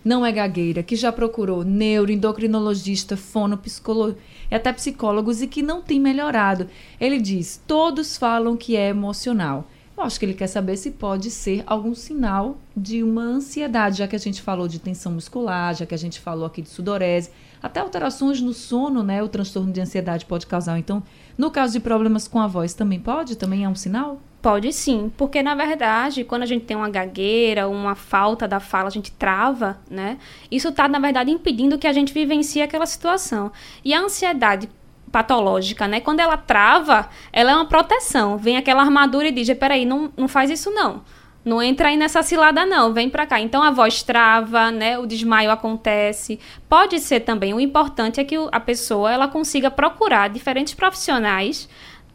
não 0.07 0.25
é 0.25 0.31
gagueira, 0.31 0.85
que 0.85 0.95
já 0.95 1.11
procurou 1.11 1.65
neuroendocrinologista, 1.65 3.17
fono, 3.17 3.59
psicólogo 3.59 4.17
e 4.49 4.55
até 4.55 4.73
psicólogos 4.73 5.43
e 5.43 5.49
que 5.49 5.63
não 5.63 5.83
tem 5.83 5.99
melhorado. 5.99 6.69
Ele 7.01 7.19
diz: 7.19 7.61
todos 7.67 8.17
falam 8.17 8.57
que 8.57 8.77
é 8.77 8.89
emocional. 8.89 9.69
Eu 9.99 10.05
acho 10.05 10.21
que 10.21 10.27
ele 10.27 10.35
quer 10.35 10.47
saber 10.47 10.77
se 10.77 10.93
pode 10.93 11.31
ser 11.31 11.65
algum 11.67 11.95
sinal 11.95 12.59
de 12.77 13.03
uma 13.03 13.23
ansiedade, 13.23 13.99
já 13.99 14.07
que 14.07 14.15
a 14.15 14.19
gente 14.19 14.43
falou 14.43 14.69
de 14.69 14.79
tensão 14.79 15.11
muscular, 15.11 15.75
já 15.75 15.87
que 15.87 15.95
a 15.95 15.99
gente 15.99 16.21
falou 16.21 16.45
aqui 16.45 16.63
de 16.63 16.69
sudorese, 16.69 17.31
até 17.63 17.81
alterações 17.81 18.41
no 18.41 18.53
sono, 18.53 19.03
né? 19.03 19.23
O 19.23 19.29
transtorno 19.29 19.73
de 19.73 19.81
ansiedade 19.81 20.27
pode 20.27 20.47
causar. 20.47 20.79
Então, 20.79 21.03
no 21.37 21.51
caso 21.51 21.73
de 21.75 21.81
problemas 21.81 22.27
com 22.27 22.41
a 22.41 22.47
voz, 22.47 22.75
também 22.75 23.01
pode? 23.01 23.37
Também 23.37 23.65
é 23.65 23.69
um 23.69 23.75
sinal? 23.75 24.21
Pode 24.41 24.73
sim, 24.73 25.11
porque 25.17 25.43
na 25.43 25.55
verdade, 25.55 26.23
quando 26.23 26.43
a 26.43 26.47
gente 26.47 26.65
tem 26.65 26.77
uma 26.77 26.89
gagueira, 26.89 27.69
uma 27.69 27.97
falta 27.97 28.47
da 28.47 28.61
fala, 28.61 28.87
a 28.87 28.93
gente 28.93 29.11
trava, 29.11 29.79
né? 29.91 30.19
Isso 30.51 30.69
está, 30.69 30.87
na 30.87 31.01
verdade, 31.01 31.31
impedindo 31.31 31.79
que 31.79 31.87
a 31.87 31.93
gente 31.93 32.13
vivencie 32.13 32.63
aquela 32.63 32.87
situação. 32.87 33.51
E 33.85 33.93
a 33.93 34.01
ansiedade 34.01 34.69
patológica, 35.11 35.89
né? 35.89 36.01
Quando 36.01 36.21
ela 36.21 36.37
trava, 36.37 37.09
ela 37.33 37.51
é 37.51 37.55
uma 37.55 37.67
proteção. 37.67 38.39
Vem 38.39 38.57
aquela 38.57 38.83
armadura 38.83 39.29
e 39.29 39.33
diz: 39.33 39.53
peraí, 39.59 39.85
não, 39.85 40.13
não 40.17 40.29
faz 40.29 40.51
isso 40.51 40.71
não. 40.71 41.03
Não 41.47 41.63
entra 41.63 41.91
aí 41.91 41.97
nessa 41.97 42.25
cilada, 42.25 42.67
não. 42.67 42.93
Vem 42.93 43.09
para 43.09 43.25
cá. 43.25 43.41
Então 43.41 43.63
a 43.63 43.71
voz 43.71 44.03
trava, 44.03 44.73
né? 44.73 44.99
O 44.99 45.07
desmaio 45.07 45.49
acontece. 45.49 46.41
Pode 46.69 46.99
ser 46.99 47.21
também. 47.21 47.55
O 47.55 47.61
importante 47.61 48.19
é 48.19 48.25
que 48.25 48.35
a 48.51 48.59
pessoa 48.59 49.13
ela 49.13 49.29
consiga 49.29 49.71
procurar 49.71 50.29
diferentes 50.29 50.75
profissionais 50.75 51.69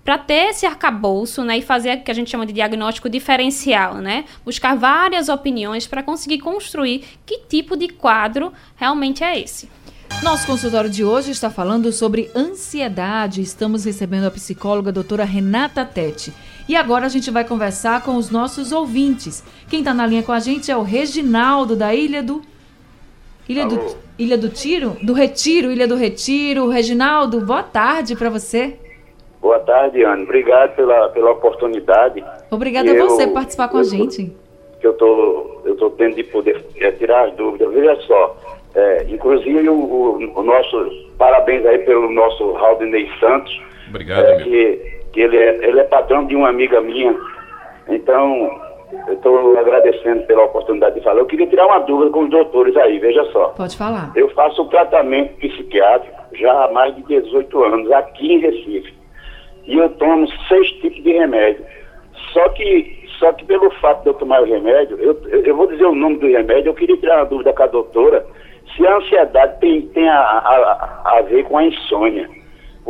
para 0.03 0.17
ter 0.17 0.49
esse 0.49 0.65
arcabouço 0.65 1.43
né, 1.45 1.59
e 1.59 1.61
fazer 1.61 1.99
o 1.99 2.03
que 2.03 2.11
a 2.11 2.13
gente 2.13 2.29
chama 2.29 2.45
de 2.45 2.51
diagnóstico 2.51 3.07
diferencial, 3.07 3.95
né? 3.95 4.25
Buscar 4.43 4.75
várias 4.75 5.29
opiniões 5.29 5.87
para 5.87 6.03
conseguir 6.03 6.39
construir 6.39 7.05
que 7.25 7.37
tipo 7.47 7.77
de 7.77 7.87
quadro 7.87 8.51
realmente 8.75 9.23
é 9.23 9.39
esse. 9.39 9.69
Nosso 10.21 10.45
consultório 10.45 10.89
de 10.89 11.05
hoje 11.05 11.31
está 11.31 11.49
falando 11.49 11.89
sobre 11.93 12.29
ansiedade. 12.35 13.41
Estamos 13.41 13.85
recebendo 13.85 14.25
a 14.25 14.31
psicóloga 14.31 14.89
a 14.89 14.93
doutora 14.93 15.23
Renata 15.23 15.85
Tete. 15.85 16.33
E 16.71 16.75
agora 16.77 17.05
a 17.05 17.09
gente 17.09 17.29
vai 17.29 17.43
conversar 17.43 18.01
com 18.01 18.15
os 18.15 18.31
nossos 18.31 18.71
ouvintes. 18.71 19.43
Quem 19.69 19.79
está 19.79 19.93
na 19.93 20.07
linha 20.07 20.23
com 20.23 20.31
a 20.31 20.39
gente 20.39 20.71
é 20.71 20.77
o 20.77 20.83
Reginaldo, 20.83 21.75
da 21.75 21.93
Ilha 21.93 22.23
do. 22.23 22.41
Ilha 23.49 23.65
do, 23.65 23.97
Ilha 24.17 24.37
do 24.37 24.47
Tiro? 24.47 24.95
Do 25.03 25.11
Retiro, 25.11 25.69
Ilha 25.69 25.85
do 25.85 25.97
Retiro. 25.97 26.69
Reginaldo, 26.69 27.41
boa 27.41 27.61
tarde 27.61 28.15
para 28.15 28.29
você. 28.29 28.79
Boa 29.41 29.59
tarde, 29.59 30.01
Anne. 30.05 30.23
Obrigado 30.23 30.73
pela, 30.77 31.09
pela 31.09 31.31
oportunidade. 31.31 32.23
Obrigada 32.49 32.89
a 32.89 33.05
você 33.05 33.27
por 33.27 33.33
participar 33.33 33.67
com 33.67 33.75
eu, 33.75 33.81
a 33.81 33.83
gente. 33.83 34.33
Que 34.79 34.87
eu 34.87 34.93
tô, 34.93 35.61
eu 35.65 35.75
tô 35.75 35.89
tendo 35.89 36.15
de 36.15 36.23
poder 36.23 36.65
é, 36.77 36.89
tirar 36.93 37.27
as 37.27 37.35
dúvidas. 37.35 37.69
Veja 37.73 37.97
só, 38.07 38.37
é, 38.75 39.07
inclusive 39.09 39.67
o, 39.67 39.73
o, 39.73 40.39
o, 40.39 40.41
nosso 40.41 40.89
parabéns 41.17 41.65
aí 41.65 41.79
pelo 41.79 42.09
nosso 42.13 42.53
Raudinei 42.53 43.09
Santos. 43.19 43.61
Obrigado, 43.89 44.25
é, 44.25 44.43
que, 44.43 45.00
que 45.13 45.21
ele 45.21 45.37
é, 45.37 45.67
ele 45.67 45.79
é 45.79 45.83
patrão 45.83 46.25
de 46.25 46.35
uma 46.35 46.49
amiga 46.49 46.81
minha. 46.81 47.15
Então, 47.87 48.61
eu 49.07 49.13
estou 49.13 49.57
agradecendo 49.57 50.23
pela 50.23 50.45
oportunidade 50.45 50.95
de 50.95 51.01
falar. 51.01 51.19
Eu 51.19 51.25
queria 51.25 51.47
tirar 51.47 51.67
uma 51.67 51.79
dúvida 51.79 52.11
com 52.11 52.23
os 52.23 52.29
doutores 52.29 52.75
aí, 52.77 52.99
veja 52.99 53.23
só. 53.31 53.49
Pode 53.49 53.77
falar. 53.77 54.11
Eu 54.15 54.29
faço 54.29 54.65
tratamento 54.65 55.37
psiquiátrico 55.37 56.21
já 56.33 56.65
há 56.65 56.71
mais 56.71 56.95
de 56.95 57.03
18 57.03 57.63
anos, 57.63 57.91
aqui 57.91 58.33
em 58.33 58.39
Recife 58.39 59.01
e 59.65 59.77
eu 59.77 59.89
tomo 59.91 60.27
seis 60.47 60.69
tipos 60.81 61.03
de 61.03 61.11
remédio. 61.11 61.65
Só 62.33 62.47
que, 62.49 63.07
só 63.19 63.31
que 63.33 63.45
pelo 63.45 63.69
fato 63.79 64.03
de 64.03 64.09
eu 64.09 64.13
tomar 64.13 64.41
o 64.41 64.45
remédio, 64.45 64.97
eu, 64.99 65.17
eu 65.43 65.55
vou 65.55 65.67
dizer 65.67 65.85
o 65.85 65.95
nome 65.95 66.17
do 66.17 66.27
remédio, 66.27 66.69
eu 66.69 66.73
queria 66.73 66.97
tirar 66.97 67.17
uma 67.17 67.25
dúvida 67.25 67.53
com 67.53 67.63
a 67.63 67.67
doutora 67.67 68.25
se 68.75 68.85
a 68.87 68.97
ansiedade 68.97 69.59
tem, 69.59 69.81
tem 69.87 70.07
a, 70.07 70.17
a, 70.17 71.17
a 71.17 71.21
ver 71.21 71.43
com 71.45 71.57
a 71.57 71.65
insônia. 71.65 72.29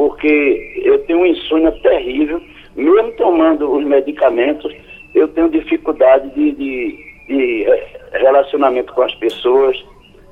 Porque 0.02 0.82
eu 0.84 0.98
tenho 1.06 1.20
uma 1.20 1.28
insônia 1.28 1.72
terrível, 1.84 2.42
mesmo 2.76 3.12
tomando 3.12 3.72
os 3.72 3.86
medicamentos, 3.86 4.76
eu 5.14 5.28
tenho 5.28 5.48
dificuldade 5.48 6.28
de, 6.32 6.54
de, 6.54 6.98
de 7.28 7.68
relacionamento 8.14 8.92
com 8.94 9.04
as 9.04 9.14
pessoas, 9.14 9.78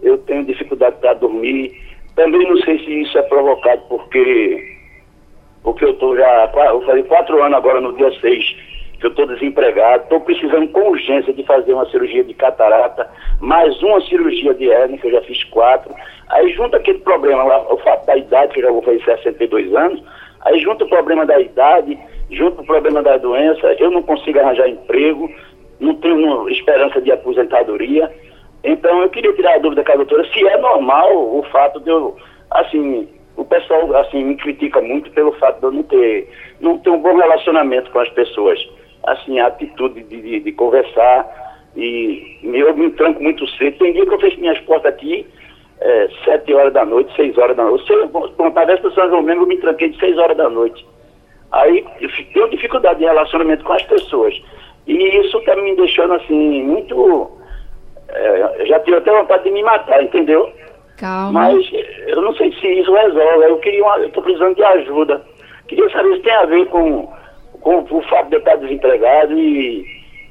eu 0.01 0.17
tenho 0.17 0.43
dificuldade 0.43 0.95
para 0.99 1.13
dormir. 1.13 1.71
Também 2.15 2.49
não 2.49 2.57
sei 2.63 2.79
se 2.79 3.01
isso 3.01 3.15
é 3.15 3.21
provocado 3.21 3.83
porque 3.87 4.75
porque 5.61 5.85
eu 5.85 5.91
estou 5.91 6.17
já, 6.17 6.51
eu 6.65 6.81
falei 6.81 7.03
quatro 7.03 7.39
anos 7.43 7.59
agora 7.59 7.79
no 7.79 7.95
dia 7.95 8.11
6, 8.21 8.55
que 8.99 9.05
eu 9.05 9.09
estou 9.11 9.25
desempregado, 9.25 10.03
estou 10.03 10.19
precisando 10.19 10.67
com 10.69 10.89
urgência 10.89 11.33
de 11.33 11.43
fazer 11.43 11.73
uma 11.73 11.89
cirurgia 11.89 12.23
de 12.23 12.33
catarata, 12.33 13.09
mais 13.39 13.81
uma 13.81 14.01
cirurgia 14.01 14.53
de 14.53 14.69
hérnia, 14.69 14.97
que 14.97 15.07
eu 15.07 15.11
já 15.11 15.21
fiz 15.21 15.43
quatro. 15.45 15.93
Aí 16.27 16.51
junto 16.51 16.75
aquele 16.75 16.99
problema 16.99 17.43
lá, 17.43 17.73
o 17.73 17.77
fato 17.77 18.05
da 18.05 18.17
idade, 18.17 18.53
que 18.53 18.59
eu 18.59 18.65
já 18.65 18.71
vou 18.71 18.81
fazer 18.81 19.01
62 19.03 19.73
anos, 19.73 20.03
aí 20.41 20.59
junto 20.59 20.83
o 20.83 20.89
problema 20.89 21.25
da 21.25 21.39
idade, 21.39 21.97
junto 22.29 22.61
o 22.61 22.65
problema 22.65 23.01
da 23.01 23.17
doença, 23.17 23.73
eu 23.79 23.89
não 23.89 24.03
consigo 24.03 24.37
arranjar 24.37 24.67
emprego, 24.67 25.31
não 25.79 25.95
tenho 25.95 26.49
esperança 26.49 27.01
de 27.01 27.11
aposentadoria. 27.11 28.11
Então 28.65 29.01
eu 29.01 29.09
queria 29.09 29.33
tirar 29.33 29.55
a 29.55 29.59
dúvida 29.59 29.83
com 29.83 29.93
a 29.93 29.95
doutora 29.95 30.27
se 30.33 30.45
é 30.45 30.57
normal 30.57 31.37
o 31.37 31.41
fato 31.43 31.79
de 31.79 31.89
eu, 31.89 32.17
assim, 32.51 33.07
o 33.37 33.45
pessoal 33.45 33.95
assim 33.95 34.25
me 34.25 34.35
critica 34.35 34.81
muito 34.81 35.09
pelo 35.11 35.31
fato 35.33 35.59
de 35.59 35.65
eu 35.65 35.71
não 35.71 35.83
ter 35.83 36.29
não 36.59 36.77
ter 36.77 36.89
um 36.89 37.01
bom 37.01 37.15
relacionamento 37.15 37.89
com 37.91 37.99
as 37.99 38.09
pessoas. 38.09 38.59
Assim, 39.11 39.39
a 39.39 39.47
atitude 39.47 40.03
de, 40.03 40.21
de, 40.21 40.39
de 40.39 40.51
conversar. 40.51 41.27
E 41.75 42.39
eu 42.43 42.75
me 42.75 42.89
tranco 42.91 43.21
muito 43.21 43.47
cedo. 43.57 43.77
Tem 43.77 43.93
dia 43.93 44.05
que 44.05 44.13
eu 44.13 44.19
fecho 44.19 44.39
minhas 44.39 44.59
portas 44.61 44.93
aqui, 44.93 45.25
é, 45.79 46.09
sete 46.25 46.53
horas 46.53 46.73
da 46.73 46.85
noite, 46.85 47.15
seis 47.15 47.37
horas 47.37 47.55
da 47.55 47.63
noite. 47.63 47.85
Se 47.85 47.93
eu 47.93 48.09
contar 48.09 48.65
dessa 48.65 48.89
São 48.91 49.09
João 49.09 49.21
mesmo, 49.21 49.43
eu 49.43 49.47
me 49.47 49.57
tranquei 49.57 49.89
de 49.89 49.99
seis 49.99 50.17
horas 50.17 50.35
da 50.35 50.49
noite. 50.49 50.85
Aí 51.51 51.85
eu 51.99 52.09
tenho 52.33 52.49
dificuldade 52.49 52.99
de 52.99 53.05
relacionamento 53.05 53.63
com 53.63 53.73
as 53.73 53.83
pessoas. 53.83 54.39
E 54.87 54.93
isso 55.19 55.37
está 55.37 55.55
me 55.55 55.75
deixando 55.75 56.13
assim, 56.13 56.63
muito. 56.63 57.31
É, 58.09 58.65
já 58.65 58.79
tive 58.79 58.97
até 58.97 59.11
vontade 59.11 59.43
de 59.43 59.51
me 59.51 59.63
matar, 59.63 60.03
entendeu? 60.03 60.51
Calma. 60.97 61.31
Mas 61.31 61.69
eu 62.07 62.21
não 62.21 62.33
sei 62.35 62.51
se 62.53 62.67
isso 62.67 62.93
resolve. 62.93 63.45
Eu 63.45 63.57
queria 63.59 63.83
uma, 63.83 63.97
eu 63.99 64.07
estou 64.07 64.23
precisando 64.23 64.55
de 64.55 64.63
ajuda. 64.63 65.23
Queria 65.67 65.89
saber 65.91 66.15
se 66.15 66.21
tem 66.21 66.33
a 66.33 66.45
ver 66.45 66.65
com, 66.67 67.07
com 67.61 67.79
o 67.81 68.01
fato 68.03 68.29
de 68.29 68.35
eu 68.35 68.39
estar 68.39 68.55
desempregado 68.57 69.37
e, 69.37 69.85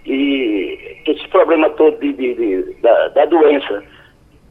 e 0.06 1.00
esse 1.06 1.28
problema 1.28 1.70
todo 1.70 1.98
de, 1.98 2.12
de, 2.12 2.34
de 2.34 2.74
da, 2.80 3.08
da 3.08 3.26
doença. 3.26 3.82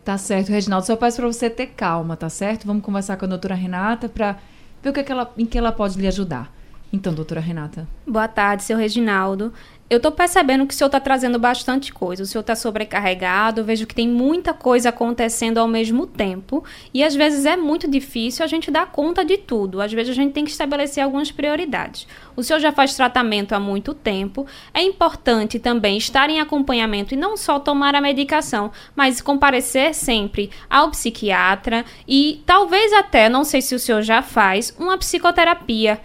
Tá 0.03 0.17
certo, 0.17 0.49
Reginaldo. 0.49 0.85
Só 0.85 0.95
peço 0.95 1.17
para 1.17 1.27
você 1.27 1.49
ter 1.49 1.67
calma, 1.67 2.15
tá 2.15 2.29
certo? 2.29 2.65
Vamos 2.65 2.83
conversar 2.83 3.17
com 3.17 3.25
a 3.25 3.27
doutora 3.27 3.55
Renata 3.55 4.07
para 4.07 4.37
ver 4.81 4.89
o 4.89 4.93
que, 4.93 5.01
é 5.01 5.03
que 5.03 5.11
ela, 5.11 5.29
em 5.37 5.45
que 5.45 5.57
ela 5.57 5.71
pode 5.71 5.99
lhe 5.99 6.07
ajudar. 6.07 6.49
Então, 6.93 7.13
doutora 7.13 7.41
Renata. 7.41 7.85
Boa 8.07 8.27
tarde, 8.27 8.63
seu 8.63 8.77
Reginaldo. 8.77 9.51
Eu 9.89 9.97
estou 9.97 10.11
percebendo 10.11 10.67
que 10.67 10.73
o 10.73 10.77
senhor 10.77 10.89
está 10.89 10.99
trazendo 10.99 11.39
bastante 11.39 11.93
coisa. 11.93 12.21
O 12.21 12.25
senhor 12.25 12.41
está 12.41 12.57
sobrecarregado, 12.57 13.63
vejo 13.63 13.87
que 13.87 13.95
tem 13.95 14.05
muita 14.05 14.53
coisa 14.53 14.89
acontecendo 14.89 15.59
ao 15.59 15.67
mesmo 15.67 16.05
tempo. 16.05 16.61
E 16.93 17.01
às 17.05 17.15
vezes 17.15 17.45
é 17.45 17.55
muito 17.55 17.89
difícil 17.89 18.43
a 18.43 18.47
gente 18.47 18.69
dar 18.69 18.91
conta 18.91 19.23
de 19.23 19.37
tudo. 19.37 19.79
Às 19.79 19.93
vezes 19.93 20.11
a 20.11 20.15
gente 20.15 20.33
tem 20.33 20.43
que 20.43 20.51
estabelecer 20.51 21.01
algumas 21.01 21.31
prioridades. 21.31 22.05
O 22.35 22.43
senhor 22.43 22.59
já 22.59 22.73
faz 22.73 22.95
tratamento 22.95 23.53
há 23.53 23.61
muito 23.61 23.93
tempo. 23.93 24.45
É 24.73 24.81
importante 24.81 25.57
também 25.57 25.97
estar 25.97 26.29
em 26.29 26.41
acompanhamento 26.41 27.13
e 27.13 27.17
não 27.17 27.37
só 27.37 27.57
tomar 27.57 27.95
a 27.95 28.01
medicação, 28.01 28.73
mas 28.93 29.21
comparecer 29.21 29.93
sempre 29.93 30.51
ao 30.69 30.91
psiquiatra 30.91 31.85
e 32.05 32.43
talvez 32.45 32.91
até, 32.91 33.29
não 33.29 33.45
sei 33.45 33.61
se 33.61 33.73
o 33.73 33.79
senhor 33.79 34.01
já 34.01 34.21
faz, 34.21 34.75
uma 34.77 34.97
psicoterapia 34.97 36.01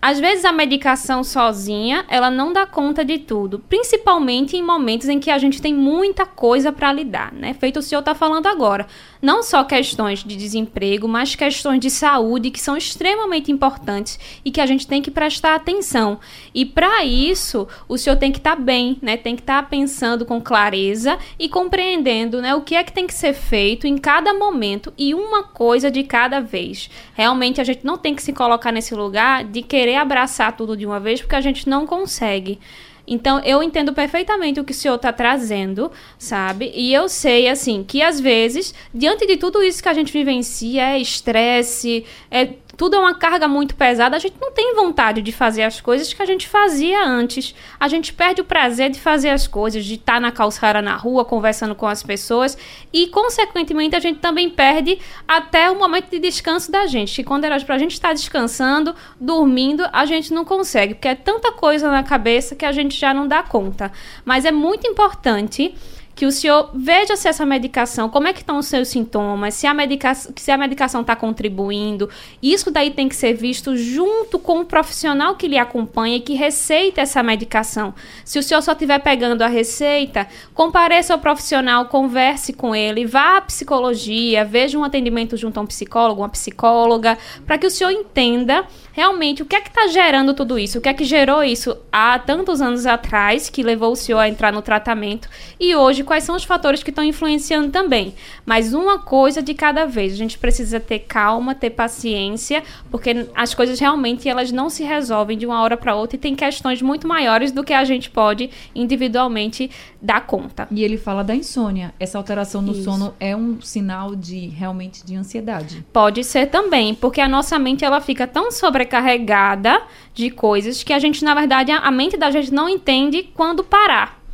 às 0.00 0.20
vezes 0.20 0.44
a 0.44 0.52
medicação 0.52 1.24
sozinha, 1.24 2.04
ela 2.08 2.30
não 2.30 2.52
dá 2.52 2.66
conta 2.66 3.04
de 3.04 3.18
tudo, 3.18 3.58
principalmente 3.58 4.56
em 4.56 4.62
momentos 4.62 5.08
em 5.08 5.18
que 5.18 5.30
a 5.30 5.38
gente 5.38 5.60
tem 5.60 5.74
muita 5.74 6.24
coisa 6.24 6.70
para 6.70 6.92
lidar, 6.92 7.32
né? 7.32 7.54
Feito 7.54 7.78
o 7.78 7.82
senhor 7.82 8.00
está 8.00 8.14
falando 8.14 8.46
agora. 8.46 8.86
Não 9.20 9.42
só 9.42 9.64
questões 9.64 10.22
de 10.22 10.36
desemprego, 10.36 11.08
mas 11.08 11.34
questões 11.34 11.80
de 11.80 11.90
saúde 11.90 12.50
que 12.50 12.60
são 12.60 12.76
extremamente 12.76 13.50
importantes 13.50 14.20
e 14.44 14.50
que 14.50 14.60
a 14.60 14.66
gente 14.66 14.86
tem 14.86 15.02
que 15.02 15.10
prestar 15.10 15.54
atenção. 15.54 16.20
E 16.54 16.64
para 16.64 17.04
isso, 17.04 17.66
o 17.88 17.96
senhor 17.96 18.16
tem 18.16 18.30
que 18.30 18.38
estar 18.38 18.54
tá 18.54 18.62
bem, 18.62 18.98
né? 19.02 19.16
Tem 19.16 19.34
que 19.34 19.42
estar 19.42 19.62
tá 19.62 19.68
pensando 19.68 20.24
com 20.24 20.40
clareza 20.40 21.18
e 21.38 21.48
compreendendo, 21.48 22.40
né, 22.40 22.54
o 22.54 22.60
que 22.60 22.76
é 22.76 22.84
que 22.84 22.92
tem 22.92 23.06
que 23.06 23.14
ser 23.14 23.32
feito 23.32 23.86
em 23.86 23.96
cada 23.96 24.34
momento 24.34 24.92
e 24.96 25.14
uma 25.14 25.42
coisa 25.42 25.90
de 25.90 26.04
cada 26.04 26.40
vez. 26.40 26.90
Realmente 27.14 27.60
a 27.60 27.64
gente 27.64 27.84
não 27.84 27.96
tem 27.96 28.14
que 28.14 28.22
se 28.22 28.32
colocar 28.32 28.70
nesse 28.70 28.94
lugar 28.94 29.42
de 29.42 29.62
querer 29.62 29.85
abraçar 29.94 30.56
tudo 30.56 30.76
de 30.76 30.84
uma 30.84 30.98
vez, 30.98 31.20
porque 31.20 31.36
a 31.36 31.40
gente 31.40 31.68
não 31.68 31.86
consegue. 31.86 32.58
Então, 33.06 33.38
eu 33.40 33.62
entendo 33.62 33.92
perfeitamente 33.92 34.58
o 34.58 34.64
que 34.64 34.72
o 34.72 34.74
senhor 34.74 34.96
está 34.96 35.12
trazendo, 35.12 35.90
sabe? 36.18 36.72
E 36.74 36.92
eu 36.92 37.08
sei, 37.08 37.48
assim, 37.48 37.84
que 37.84 38.02
às 38.02 38.20
vezes, 38.20 38.74
diante 38.92 39.26
de 39.26 39.36
tudo 39.36 39.62
isso 39.62 39.82
que 39.82 39.88
a 39.88 39.94
gente 39.94 40.12
vivencia, 40.12 40.90
é 40.90 40.98
estresse, 40.98 42.04
é 42.30 42.48
tudo 42.76 42.96
é 42.96 42.98
uma 42.98 43.14
carga 43.14 43.48
muito 43.48 43.74
pesada, 43.74 44.16
a 44.16 44.18
gente 44.18 44.36
não 44.40 44.52
tem 44.52 44.74
vontade 44.74 45.22
de 45.22 45.32
fazer 45.32 45.62
as 45.62 45.80
coisas 45.80 46.12
que 46.12 46.22
a 46.22 46.26
gente 46.26 46.46
fazia 46.46 47.04
antes. 47.04 47.54
A 47.80 47.88
gente 47.88 48.12
perde 48.12 48.42
o 48.42 48.44
prazer 48.44 48.90
de 48.90 49.00
fazer 49.00 49.30
as 49.30 49.46
coisas, 49.46 49.84
de 49.84 49.94
estar 49.94 50.20
na 50.20 50.30
calçada 50.30 50.82
na 50.82 50.94
rua, 50.94 51.24
conversando 51.24 51.74
com 51.74 51.86
as 51.86 52.02
pessoas, 52.02 52.56
e, 52.92 53.06
consequentemente, 53.06 53.96
a 53.96 54.00
gente 54.00 54.18
também 54.18 54.50
perde 54.50 54.98
até 55.26 55.70
o 55.70 55.78
momento 55.78 56.10
de 56.10 56.18
descanso 56.18 56.70
da 56.70 56.86
gente. 56.86 57.14
Que 57.14 57.24
quando 57.24 57.44
era 57.44 57.58
para 57.60 57.76
a 57.76 57.78
gente 57.78 57.92
estar 57.92 58.12
descansando, 58.12 58.94
dormindo, 59.18 59.88
a 59.92 60.04
gente 60.04 60.32
não 60.34 60.44
consegue, 60.44 60.94
porque 60.94 61.08
é 61.08 61.14
tanta 61.14 61.52
coisa 61.52 61.90
na 61.90 62.02
cabeça 62.02 62.54
que 62.54 62.64
a 62.64 62.72
gente 62.72 62.95
já 62.96 63.14
não 63.14 63.28
dá 63.28 63.42
conta. 63.42 63.92
Mas 64.24 64.44
é 64.44 64.52
muito 64.52 64.86
importante 64.86 65.74
que 66.16 66.24
o 66.24 66.32
senhor 66.32 66.70
veja 66.74 67.14
se 67.14 67.28
essa 67.28 67.44
medicação, 67.44 68.08
como 68.08 68.26
é 68.26 68.32
que 68.32 68.40
estão 68.40 68.58
os 68.58 68.66
seus 68.66 68.88
sintomas, 68.88 69.52
se 69.52 69.66
a, 69.66 69.74
medica 69.74 70.14
se 70.14 70.50
a 70.50 70.56
medicação 70.56 71.02
está 71.02 71.14
contribuindo. 71.14 72.08
Isso 72.42 72.70
daí 72.70 72.90
tem 72.90 73.06
que 73.06 73.14
ser 73.14 73.34
visto 73.34 73.76
junto 73.76 74.38
com 74.38 74.60
o 74.60 74.64
profissional 74.64 75.34
que 75.34 75.46
lhe 75.46 75.58
acompanha 75.58 76.16
e 76.16 76.20
que 76.20 76.32
receita 76.32 77.02
essa 77.02 77.22
medicação. 77.22 77.94
Se 78.24 78.38
o 78.38 78.42
senhor 78.42 78.62
só 78.62 78.72
estiver 78.72 78.98
pegando 79.00 79.42
a 79.42 79.46
receita, 79.46 80.26
compareça 80.54 81.12
ao 81.12 81.18
profissional, 81.18 81.84
converse 81.84 82.54
com 82.54 82.74
ele, 82.74 83.04
vá 83.04 83.36
à 83.36 83.40
psicologia, 83.42 84.42
veja 84.42 84.78
um 84.78 84.84
atendimento 84.84 85.36
junto 85.36 85.60
a 85.60 85.62
um 85.62 85.66
psicólogo, 85.66 86.22
uma 86.22 86.30
psicóloga, 86.30 87.18
para 87.44 87.58
que 87.58 87.66
o 87.66 87.70
senhor 87.70 87.90
entenda 87.90 88.64
realmente 88.90 89.42
o 89.42 89.44
que 89.44 89.54
é 89.54 89.60
que 89.60 89.68
está 89.68 89.86
gerando 89.88 90.32
tudo 90.32 90.58
isso, 90.58 90.78
o 90.78 90.80
que 90.80 90.88
é 90.88 90.94
que 90.94 91.04
gerou 91.04 91.44
isso 91.44 91.76
há 91.92 92.18
tantos 92.18 92.62
anos 92.62 92.86
atrás, 92.86 93.50
que 93.50 93.62
levou 93.62 93.92
o 93.92 93.96
senhor 93.96 94.18
a 94.18 94.28
entrar 94.30 94.50
no 94.50 94.62
tratamento, 94.62 95.28
e 95.60 95.76
hoje 95.76 96.05
quais 96.06 96.24
são 96.24 96.34
os 96.34 96.44
fatores 96.44 96.82
que 96.82 96.90
estão 96.90 97.04
influenciando 97.04 97.70
também. 97.70 98.14
Mas 98.46 98.72
uma 98.72 98.98
coisa 98.98 99.42
de 99.42 99.52
cada 99.52 99.84
vez. 99.84 100.14
A 100.14 100.16
gente 100.16 100.38
precisa 100.38 100.80
ter 100.80 101.00
calma, 101.00 101.54
ter 101.54 101.70
paciência, 101.70 102.62
porque 102.90 103.28
as 103.34 103.52
coisas 103.52 103.78
realmente 103.78 104.28
elas 104.28 104.50
não 104.50 104.70
se 104.70 104.82
resolvem 104.82 105.36
de 105.36 105.44
uma 105.44 105.60
hora 105.60 105.76
para 105.76 105.94
outra 105.94 106.16
e 106.16 106.18
tem 106.18 106.34
questões 106.34 106.80
muito 106.80 107.06
maiores 107.06 107.52
do 107.52 107.62
que 107.62 107.74
a 107.74 107.84
gente 107.84 108.08
pode 108.08 108.48
individualmente 108.74 109.70
dar 110.00 110.24
conta. 110.24 110.68
E 110.70 110.82
ele 110.82 110.96
fala 110.96 111.22
da 111.22 111.34
insônia. 111.34 111.92
Essa 111.98 112.16
alteração 112.16 112.62
no 112.62 112.72
Isso. 112.72 112.84
sono 112.84 113.14
é 113.18 113.36
um 113.36 113.60
sinal 113.60 114.14
de 114.14 114.46
realmente 114.46 115.04
de 115.04 115.16
ansiedade. 115.16 115.84
Pode 115.92 116.22
ser 116.24 116.46
também, 116.46 116.94
porque 116.94 117.20
a 117.20 117.28
nossa 117.28 117.58
mente 117.58 117.84
ela 117.84 118.00
fica 118.00 118.26
tão 118.26 118.50
sobrecarregada 118.50 119.82
de 120.14 120.30
coisas 120.30 120.82
que 120.82 120.92
a 120.92 120.98
gente 120.98 121.24
na 121.24 121.34
verdade 121.34 121.72
a 121.72 121.90
mente 121.90 122.16
da 122.16 122.30
gente 122.30 122.52
não 122.52 122.68
entende 122.68 123.24
quando 123.34 123.64
parar. 123.64 124.25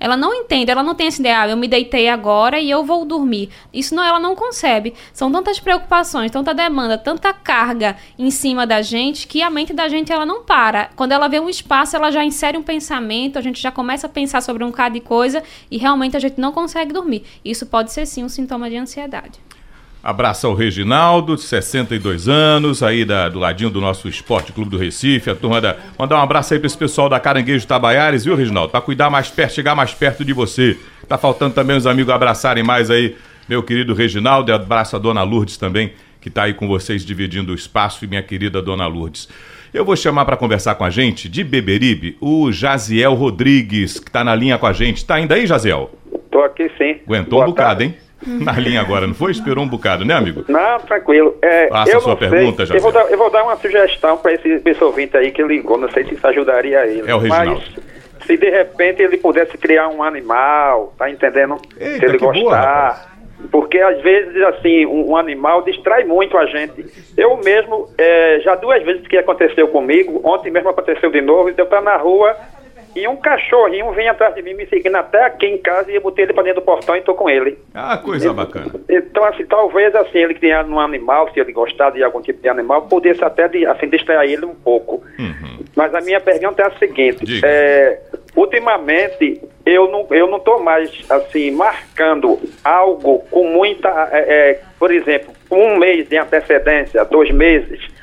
Ela 0.00 0.16
não 0.16 0.34
entende, 0.34 0.70
ela 0.70 0.82
não 0.82 0.94
tem 0.94 1.08
essa 1.08 1.20
ideia, 1.20 1.42
ah, 1.42 1.48
eu 1.48 1.56
me 1.58 1.68
deitei 1.68 2.08
agora 2.08 2.58
e 2.58 2.70
eu 2.70 2.82
vou 2.82 3.04
dormir. 3.04 3.50
Isso 3.72 3.94
não, 3.94 4.02
ela 4.02 4.18
não 4.18 4.34
concebe. 4.34 4.94
São 5.12 5.30
tantas 5.30 5.60
preocupações, 5.60 6.30
tanta 6.30 6.54
demanda, 6.54 6.96
tanta 6.96 7.34
carga 7.34 7.96
em 8.18 8.30
cima 8.30 8.66
da 8.66 8.80
gente 8.80 9.26
que 9.26 9.42
a 9.42 9.50
mente 9.50 9.74
da 9.74 9.86
gente 9.88 10.10
ela 10.10 10.24
não 10.24 10.42
para. 10.42 10.88
Quando 10.96 11.12
ela 11.12 11.28
vê 11.28 11.38
um 11.38 11.50
espaço, 11.50 11.94
ela 11.94 12.10
já 12.10 12.24
insere 12.24 12.56
um 12.56 12.62
pensamento, 12.62 13.38
a 13.38 13.42
gente 13.42 13.60
já 13.60 13.70
começa 13.70 14.06
a 14.06 14.10
pensar 14.10 14.40
sobre 14.40 14.64
um 14.64 14.70
bocado 14.70 14.94
de 14.94 15.00
coisa 15.00 15.42
e 15.70 15.76
realmente 15.76 16.16
a 16.16 16.20
gente 16.20 16.40
não 16.40 16.50
consegue 16.50 16.92
dormir. 16.92 17.22
Isso 17.44 17.66
pode 17.66 17.92
ser 17.92 18.06
sim 18.06 18.24
um 18.24 18.28
sintoma 18.28 18.70
de 18.70 18.78
ansiedade. 18.78 19.49
Abraço 20.02 20.46
ao 20.46 20.54
Reginaldo, 20.54 21.36
de 21.36 21.42
62 21.42 22.26
anos, 22.26 22.82
aí 22.82 23.04
da, 23.04 23.28
do 23.28 23.38
ladinho 23.38 23.68
do 23.68 23.82
nosso 23.82 24.08
Esporte 24.08 24.50
Clube 24.50 24.70
do 24.70 24.78
Recife, 24.78 25.28
a 25.28 25.34
turma 25.34 25.60
da. 25.60 25.76
Mandar 25.98 26.16
um 26.16 26.22
abraço 26.22 26.54
aí 26.54 26.58
para 26.58 26.66
esse 26.66 26.78
pessoal 26.78 27.06
da 27.08 27.20
Caranguejo 27.20 27.66
Tabaiares, 27.66 28.24
viu, 28.24 28.34
Reginaldo? 28.34 28.70
Para 28.70 28.80
cuidar 28.80 29.10
mais 29.10 29.28
perto, 29.28 29.52
chegar 29.52 29.74
mais 29.74 29.92
perto 29.92 30.24
de 30.24 30.32
você. 30.32 30.78
Tá 31.06 31.18
faltando 31.18 31.54
também 31.54 31.76
os 31.76 31.86
amigos 31.86 32.12
abraçarem 32.12 32.64
mais 32.64 32.90
aí, 32.90 33.14
meu 33.46 33.62
querido 33.62 33.92
Reginaldo, 33.92 34.50
e 34.50 34.54
abraço 34.54 34.96
a 34.96 34.98
dona 34.98 35.22
Lourdes 35.22 35.58
também, 35.58 35.92
que 36.18 36.30
tá 36.30 36.44
aí 36.44 36.54
com 36.54 36.66
vocês 36.66 37.04
dividindo 37.04 37.52
o 37.52 37.54
espaço, 37.54 38.02
e 38.02 38.08
minha 38.08 38.22
querida 38.22 38.62
dona 38.62 38.86
Lourdes. 38.86 39.28
Eu 39.72 39.84
vou 39.84 39.96
chamar 39.96 40.24
para 40.24 40.36
conversar 40.36 40.76
com 40.76 40.84
a 40.84 40.90
gente, 40.90 41.28
de 41.28 41.44
Beberibe, 41.44 42.16
o 42.22 42.50
Jaziel 42.50 43.12
Rodrigues, 43.12 44.00
que 44.00 44.10
tá 44.10 44.24
na 44.24 44.34
linha 44.34 44.56
com 44.56 44.66
a 44.66 44.72
gente. 44.72 45.04
Tá 45.04 45.16
ainda 45.16 45.34
aí, 45.34 45.46
Jaziel? 45.46 45.90
Tô 46.30 46.40
aqui 46.40 46.70
sim. 46.78 46.96
Aguentou 47.06 47.38
Boa 47.38 47.44
um 47.44 47.48
bocado, 47.50 47.80
tarde. 47.80 47.84
hein? 47.84 48.09
na 48.44 48.52
linha 48.52 48.80
agora, 48.80 49.06
não 49.06 49.14
foi? 49.14 49.30
Esperou 49.30 49.64
um 49.64 49.68
bocado, 49.68 50.04
né, 50.04 50.14
amigo? 50.14 50.44
Não, 50.48 50.78
tranquilo. 50.80 51.36
É, 51.42 51.68
Faça 51.68 51.96
a 51.96 52.00
sua 52.00 52.16
pergunta, 52.16 52.66
já. 52.66 52.74
Eu 52.74 52.80
vou, 52.80 52.92
dar, 52.92 53.10
eu 53.10 53.18
vou 53.18 53.30
dar 53.30 53.44
uma 53.44 53.56
sugestão 53.56 54.16
para 54.16 54.34
esse, 54.34 54.62
esse 54.64 54.84
ouvinte 54.84 55.16
aí 55.16 55.30
que 55.30 55.42
ligou, 55.42 55.78
não 55.78 55.90
sei 55.90 56.04
se 56.04 56.14
isso 56.14 56.26
ajudaria 56.26 56.86
ele. 56.86 57.10
É 57.10 57.14
o 57.14 57.18
Reginaldo. 57.18 57.62
Mas 57.76 58.26
se 58.26 58.36
de 58.36 58.50
repente 58.50 59.02
ele 59.02 59.16
pudesse 59.16 59.56
criar 59.58 59.88
um 59.88 60.02
animal, 60.02 60.94
tá 60.96 61.10
entendendo? 61.10 61.56
Eita, 61.78 61.98
se 61.98 62.04
ele 62.04 62.18
gostar. 62.18 62.40
Boa, 62.40 63.10
porque 63.50 63.78
às 63.78 64.00
vezes, 64.02 64.36
assim, 64.42 64.84
um, 64.84 65.10
um, 65.10 65.16
animal 65.16 65.62
distrai 65.62 66.04
muito 66.04 66.36
a 66.36 66.44
gente. 66.46 66.84
Eu 67.16 67.38
mesmo, 67.38 67.88
é, 67.96 68.40
já 68.40 68.54
duas 68.54 68.82
vezes 68.82 69.06
que 69.08 69.16
aconteceu 69.16 69.68
comigo, 69.68 70.20
ontem 70.22 70.50
mesmo 70.50 70.68
aconteceu 70.68 71.10
de 71.10 71.22
novo, 71.22 71.48
eu 71.48 71.64
estar 71.64 71.80
na 71.80 71.96
rua 71.96 72.36
e 72.94 73.06
um 73.06 73.16
cachorrinho 73.16 73.92
vinha 73.92 74.10
atrás 74.10 74.34
de 74.34 74.42
mim, 74.42 74.54
me 74.54 74.66
seguindo 74.66 74.96
até 74.96 75.24
aqui 75.24 75.46
em 75.46 75.58
casa 75.58 75.90
e 75.90 75.94
eu 75.94 76.00
botei 76.00 76.24
ele 76.24 76.32
pra 76.32 76.42
dentro 76.42 76.60
do 76.60 76.64
portão 76.64 76.96
e 76.96 77.02
tô 77.02 77.14
com 77.14 77.30
ele. 77.30 77.58
Ah, 77.74 77.96
coisa 77.98 78.32
bacana. 78.32 78.72
Então, 78.88 79.24
assim, 79.24 79.44
talvez 79.46 79.94
assim, 79.94 80.18
ele 80.18 80.34
tenha 80.34 80.64
um 80.64 80.80
animal, 80.80 81.32
se 81.32 81.40
ele 81.40 81.52
gostar 81.52 81.90
de 81.90 82.02
algum 82.02 82.20
tipo 82.20 82.42
de 82.42 82.48
animal, 82.48 82.82
pudesse 82.82 83.22
até 83.24 83.44
assim, 83.68 83.88
distrair 83.88 84.32
ele 84.32 84.44
um 84.44 84.54
pouco. 84.54 85.02
Uhum. 85.18 85.64
Mas 85.76 85.94
a 85.94 86.00
minha 86.00 86.20
pergunta 86.20 86.62
é 86.62 86.66
a 86.66 86.78
seguinte: 86.78 87.40
é, 87.44 88.00
ultimamente 88.34 89.40
eu 89.64 89.90
não, 89.90 90.06
eu 90.10 90.26
não 90.26 90.40
tô 90.40 90.58
mais 90.58 90.90
assim, 91.08 91.50
marcando 91.52 92.40
algo 92.64 93.20
com 93.30 93.46
muita. 93.46 94.08
É, 94.12 94.18
é, 94.18 94.60
por 94.78 94.92
exemplo, 94.92 95.32
um 95.50 95.76
mês 95.76 96.08
de 96.08 96.16
antecedência, 96.16 97.04
dois 97.04 97.30
meses 97.30 97.99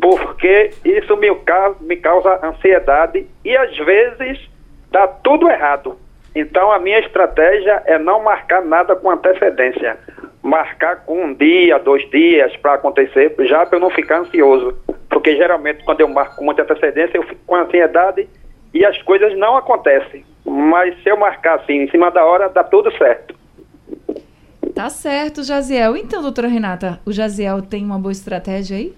porque 0.00 0.70
isso 0.84 1.16
me 1.16 1.34
causa, 1.36 1.76
me 1.80 1.96
causa 1.96 2.46
ansiedade 2.46 3.26
e 3.44 3.56
às 3.56 3.76
vezes 3.76 4.48
dá 4.90 5.06
tudo 5.06 5.48
errado. 5.48 5.96
Então 6.34 6.72
a 6.72 6.78
minha 6.78 6.98
estratégia 7.00 7.82
é 7.86 7.98
não 7.98 8.22
marcar 8.22 8.64
nada 8.64 8.96
com 8.96 9.10
antecedência. 9.10 9.98
Marcar 10.42 11.04
com 11.04 11.22
um 11.22 11.34
dia, 11.34 11.78
dois 11.78 12.08
dias 12.10 12.56
para 12.56 12.74
acontecer, 12.74 13.34
já 13.40 13.66
para 13.66 13.76
eu 13.76 13.80
não 13.80 13.90
ficar 13.90 14.20
ansioso. 14.20 14.74
Porque 15.08 15.36
geralmente 15.36 15.84
quando 15.84 16.00
eu 16.00 16.08
marco 16.08 16.36
com 16.36 16.44
muita 16.44 16.62
antecedência, 16.62 17.18
eu 17.18 17.24
fico 17.24 17.40
com 17.46 17.56
ansiedade 17.56 18.28
e 18.72 18.84
as 18.84 19.00
coisas 19.02 19.36
não 19.36 19.56
acontecem. 19.56 20.24
Mas 20.44 21.00
se 21.02 21.10
eu 21.10 21.16
marcar 21.16 21.56
assim, 21.56 21.82
em 21.82 21.90
cima 21.90 22.10
da 22.10 22.24
hora, 22.24 22.48
dá 22.48 22.64
tudo 22.64 22.90
certo. 22.96 23.38
Tá 24.74 24.88
certo, 24.88 25.42
Jaziel. 25.42 25.96
Então, 25.96 26.22
doutora 26.22 26.48
Renata, 26.48 27.00
o 27.04 27.12
Jaziel 27.12 27.60
tem 27.60 27.84
uma 27.84 27.98
boa 27.98 28.12
estratégia 28.12 28.78
aí? 28.78 28.94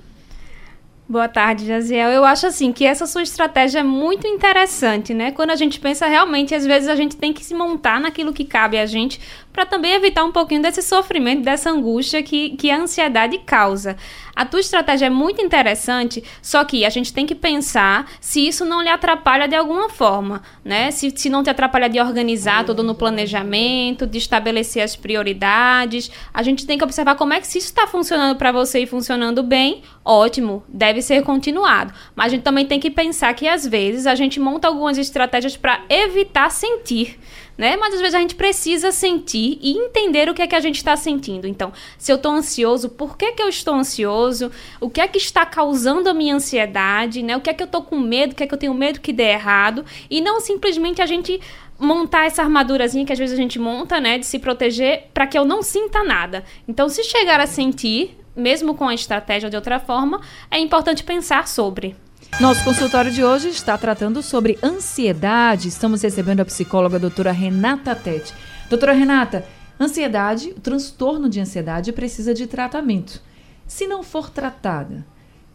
Boa 1.13 1.29
tarde, 1.29 1.67
Jaziel. 1.67 2.09
Eu 2.09 2.25
acho 2.25 2.47
assim 2.47 2.73
que 2.73 2.87
essa 2.87 3.07
sua 3.07 3.23
estratégia 3.23 3.81
é 3.81 3.83
muito 3.83 4.27
interessante, 4.27 5.13
né? 5.13 5.31
Quando 5.31 5.51
a 5.51 5.57
gente 5.57 5.79
pensa 5.79 6.07
realmente, 6.07 6.55
às 6.55 6.65
vezes 6.65 6.89
a 6.89 6.97
gente 6.97 7.19
tem 7.19 7.35
que 7.35 7.45
se 7.45 7.55
montar 7.55 8.01
naquilo 8.01 8.33
que 8.33 8.47
cabe 8.47 8.79
a 8.79 8.87
gente 8.87 9.21
para 9.53 9.67
também 9.67 9.93
evitar 9.93 10.25
um 10.25 10.33
pouquinho 10.33 10.63
desse 10.63 10.83
sofrimento, 10.83 11.43
dessa 11.43 11.71
angústia 11.71 12.23
que, 12.23 12.51
que 12.57 12.71
a 12.71 12.79
ansiedade 12.79 13.39
causa. 13.39 13.97
A 14.35 14.47
tua 14.47 14.61
estratégia 14.61 15.07
é 15.07 15.11
muito 15.11 15.43
interessante, 15.43 16.25
só 16.41 16.65
que 16.65 16.87
a 16.87 16.91
gente 16.91 17.13
tem 17.13 17.27
que 17.27 17.35
pensar 17.35 18.11
se 18.19 18.47
isso 18.47 18.65
não 18.65 18.81
lhe 18.81 18.89
atrapalha 18.89 19.47
de 19.47 19.55
alguma 19.55 19.91
forma, 19.91 20.43
né? 20.65 20.91
Se, 20.91 21.13
se 21.15 21.29
não 21.29 21.43
te 21.43 21.51
atrapalha 21.51 21.89
de 21.89 22.01
organizar 22.01 22.65
tudo 22.65 22.83
no 22.83 22.95
planejamento, 22.95 24.07
de 24.07 24.17
estabelecer 24.17 24.83
as 24.83 24.97
prioridades. 24.97 26.11
A 26.33 26.43
gente 26.43 26.67
tem 26.67 26.79
que 26.79 26.85
observar 26.85 27.17
como 27.17 27.35
é 27.35 27.41
que 27.41 27.47
se 27.47 27.59
isso 27.59 27.67
está 27.67 27.87
funcionando 27.87 28.39
para 28.39 28.53
você 28.53 28.81
e 28.81 28.87
funcionando 28.87 29.43
bem, 29.43 29.83
ótimo, 30.03 30.63
deve 30.67 31.03
ser 31.03 31.23
continuado. 31.23 31.93
Mas 32.17 32.27
a 32.27 32.31
gente 32.31 32.43
também 32.43 32.65
tem 32.65 32.81
que 32.81 32.91
pensar 32.91 33.35
que 33.35 33.47
às 33.47 33.67
vezes 33.67 34.07
a 34.07 34.15
gente 34.15 34.41
monta 34.41 34.67
algumas 34.67 34.97
estratégias 34.97 35.59
para 35.59 35.83
evitar 35.91 36.51
sentir 36.51 37.19
né? 37.57 37.77
Mas 37.77 37.95
às 37.95 38.01
vezes 38.01 38.15
a 38.15 38.21
gente 38.21 38.35
precisa 38.35 38.91
sentir 38.91 39.59
e 39.61 39.77
entender 39.77 40.29
o 40.29 40.35
que 40.35 40.43
é 40.43 40.47
que 40.47 40.55
a 40.55 40.61
gente 40.61 40.77
está 40.77 40.97
sentindo. 40.97 41.47
Então, 41.47 41.73
se 41.99 42.11
eu 42.11 42.17
estou 42.17 42.33
ansioso, 42.33 42.89
por 42.89 43.17
que, 43.17 43.33
que 43.33 43.43
eu 43.43 43.49
estou 43.49 43.75
ansioso? 43.75 44.51
O 44.81 44.89
que 44.91 45.01
é 45.01 45.09
que 45.09 45.19
está 45.19 45.45
causando 45.45 46.09
a 46.09 46.15
minha 46.15 46.35
ansiedade, 46.35 47.23
né? 47.23 47.37
O 47.37 47.41
que 47.41 47.51
é 47.51 47.55
que 47.55 47.63
eu 47.63 47.67
estou 47.67 47.83
com 47.83 47.99
medo? 47.99 48.33
O 48.33 48.35
que 48.35 48.45
é 48.45 48.47
que 48.47 48.55
eu 48.55 48.59
tenho 48.59 48.75
medo 48.75 49.01
que 49.01 49.13
dê 49.13 49.31
errado? 49.31 49.85
E 50.11 50.21
não 50.21 50.41
simplesmente 50.41 51.03
a 51.03 51.07
gente 51.07 51.41
montar 51.79 52.27
essa 52.27 52.43
armadurazinha 52.43 53.05
que 53.05 53.13
às 53.13 53.19
vezes 53.19 53.35
a 53.35 53.43
gente 53.43 53.59
monta, 53.59 54.01
né, 54.01 54.17
de 54.17 54.25
se 54.25 54.39
proteger 54.39 55.09
para 55.13 55.27
que 55.27 55.37
eu 55.37 55.45
não 55.45 55.63
sinta 55.63 56.05
nada. 56.05 56.45
Então, 56.67 56.89
se 56.89 57.03
chegar 57.03 57.41
a 57.41 57.47
sentir, 57.47 58.17
mesmo 58.37 58.75
com 58.75 58.89
a 58.89 58.95
estratégia 58.95 59.51
de 59.51 59.57
outra 59.57 59.81
forma, 59.81 60.21
é 60.51 60.59
importante 60.59 61.03
pensar 61.03 61.49
sobre. 61.49 61.97
Nosso 62.41 62.65
consultório 62.65 63.11
de 63.11 63.23
hoje 63.23 63.51
está 63.51 63.77
tratando 63.77 64.23
sobre 64.23 64.59
ansiedade. 64.63 65.69
Estamos 65.69 66.03
recebendo 66.03 66.41
a 66.41 66.45
psicóloga 66.45 66.97
a 66.97 66.99
doutora 66.99 67.31
Renata 67.31 67.95
Tete. 67.95 68.35
Doutora 68.69 68.93
Renata, 68.93 69.47
ansiedade, 69.79 70.49
o 70.57 70.61
transtorno 70.61 71.29
de 71.29 71.39
ansiedade 71.39 71.93
precisa 71.93 72.33
de 72.33 72.47
tratamento. 72.47 73.23
Se 73.67 73.87
não 73.87 74.03
for 74.03 74.31
tratada, 74.31 75.07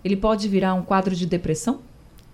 ele 0.03 0.15
pode 0.15 0.47
virar 0.47 0.75
um 0.75 0.83
quadro 0.83 1.15
de 1.15 1.25
depressão? 1.25 1.81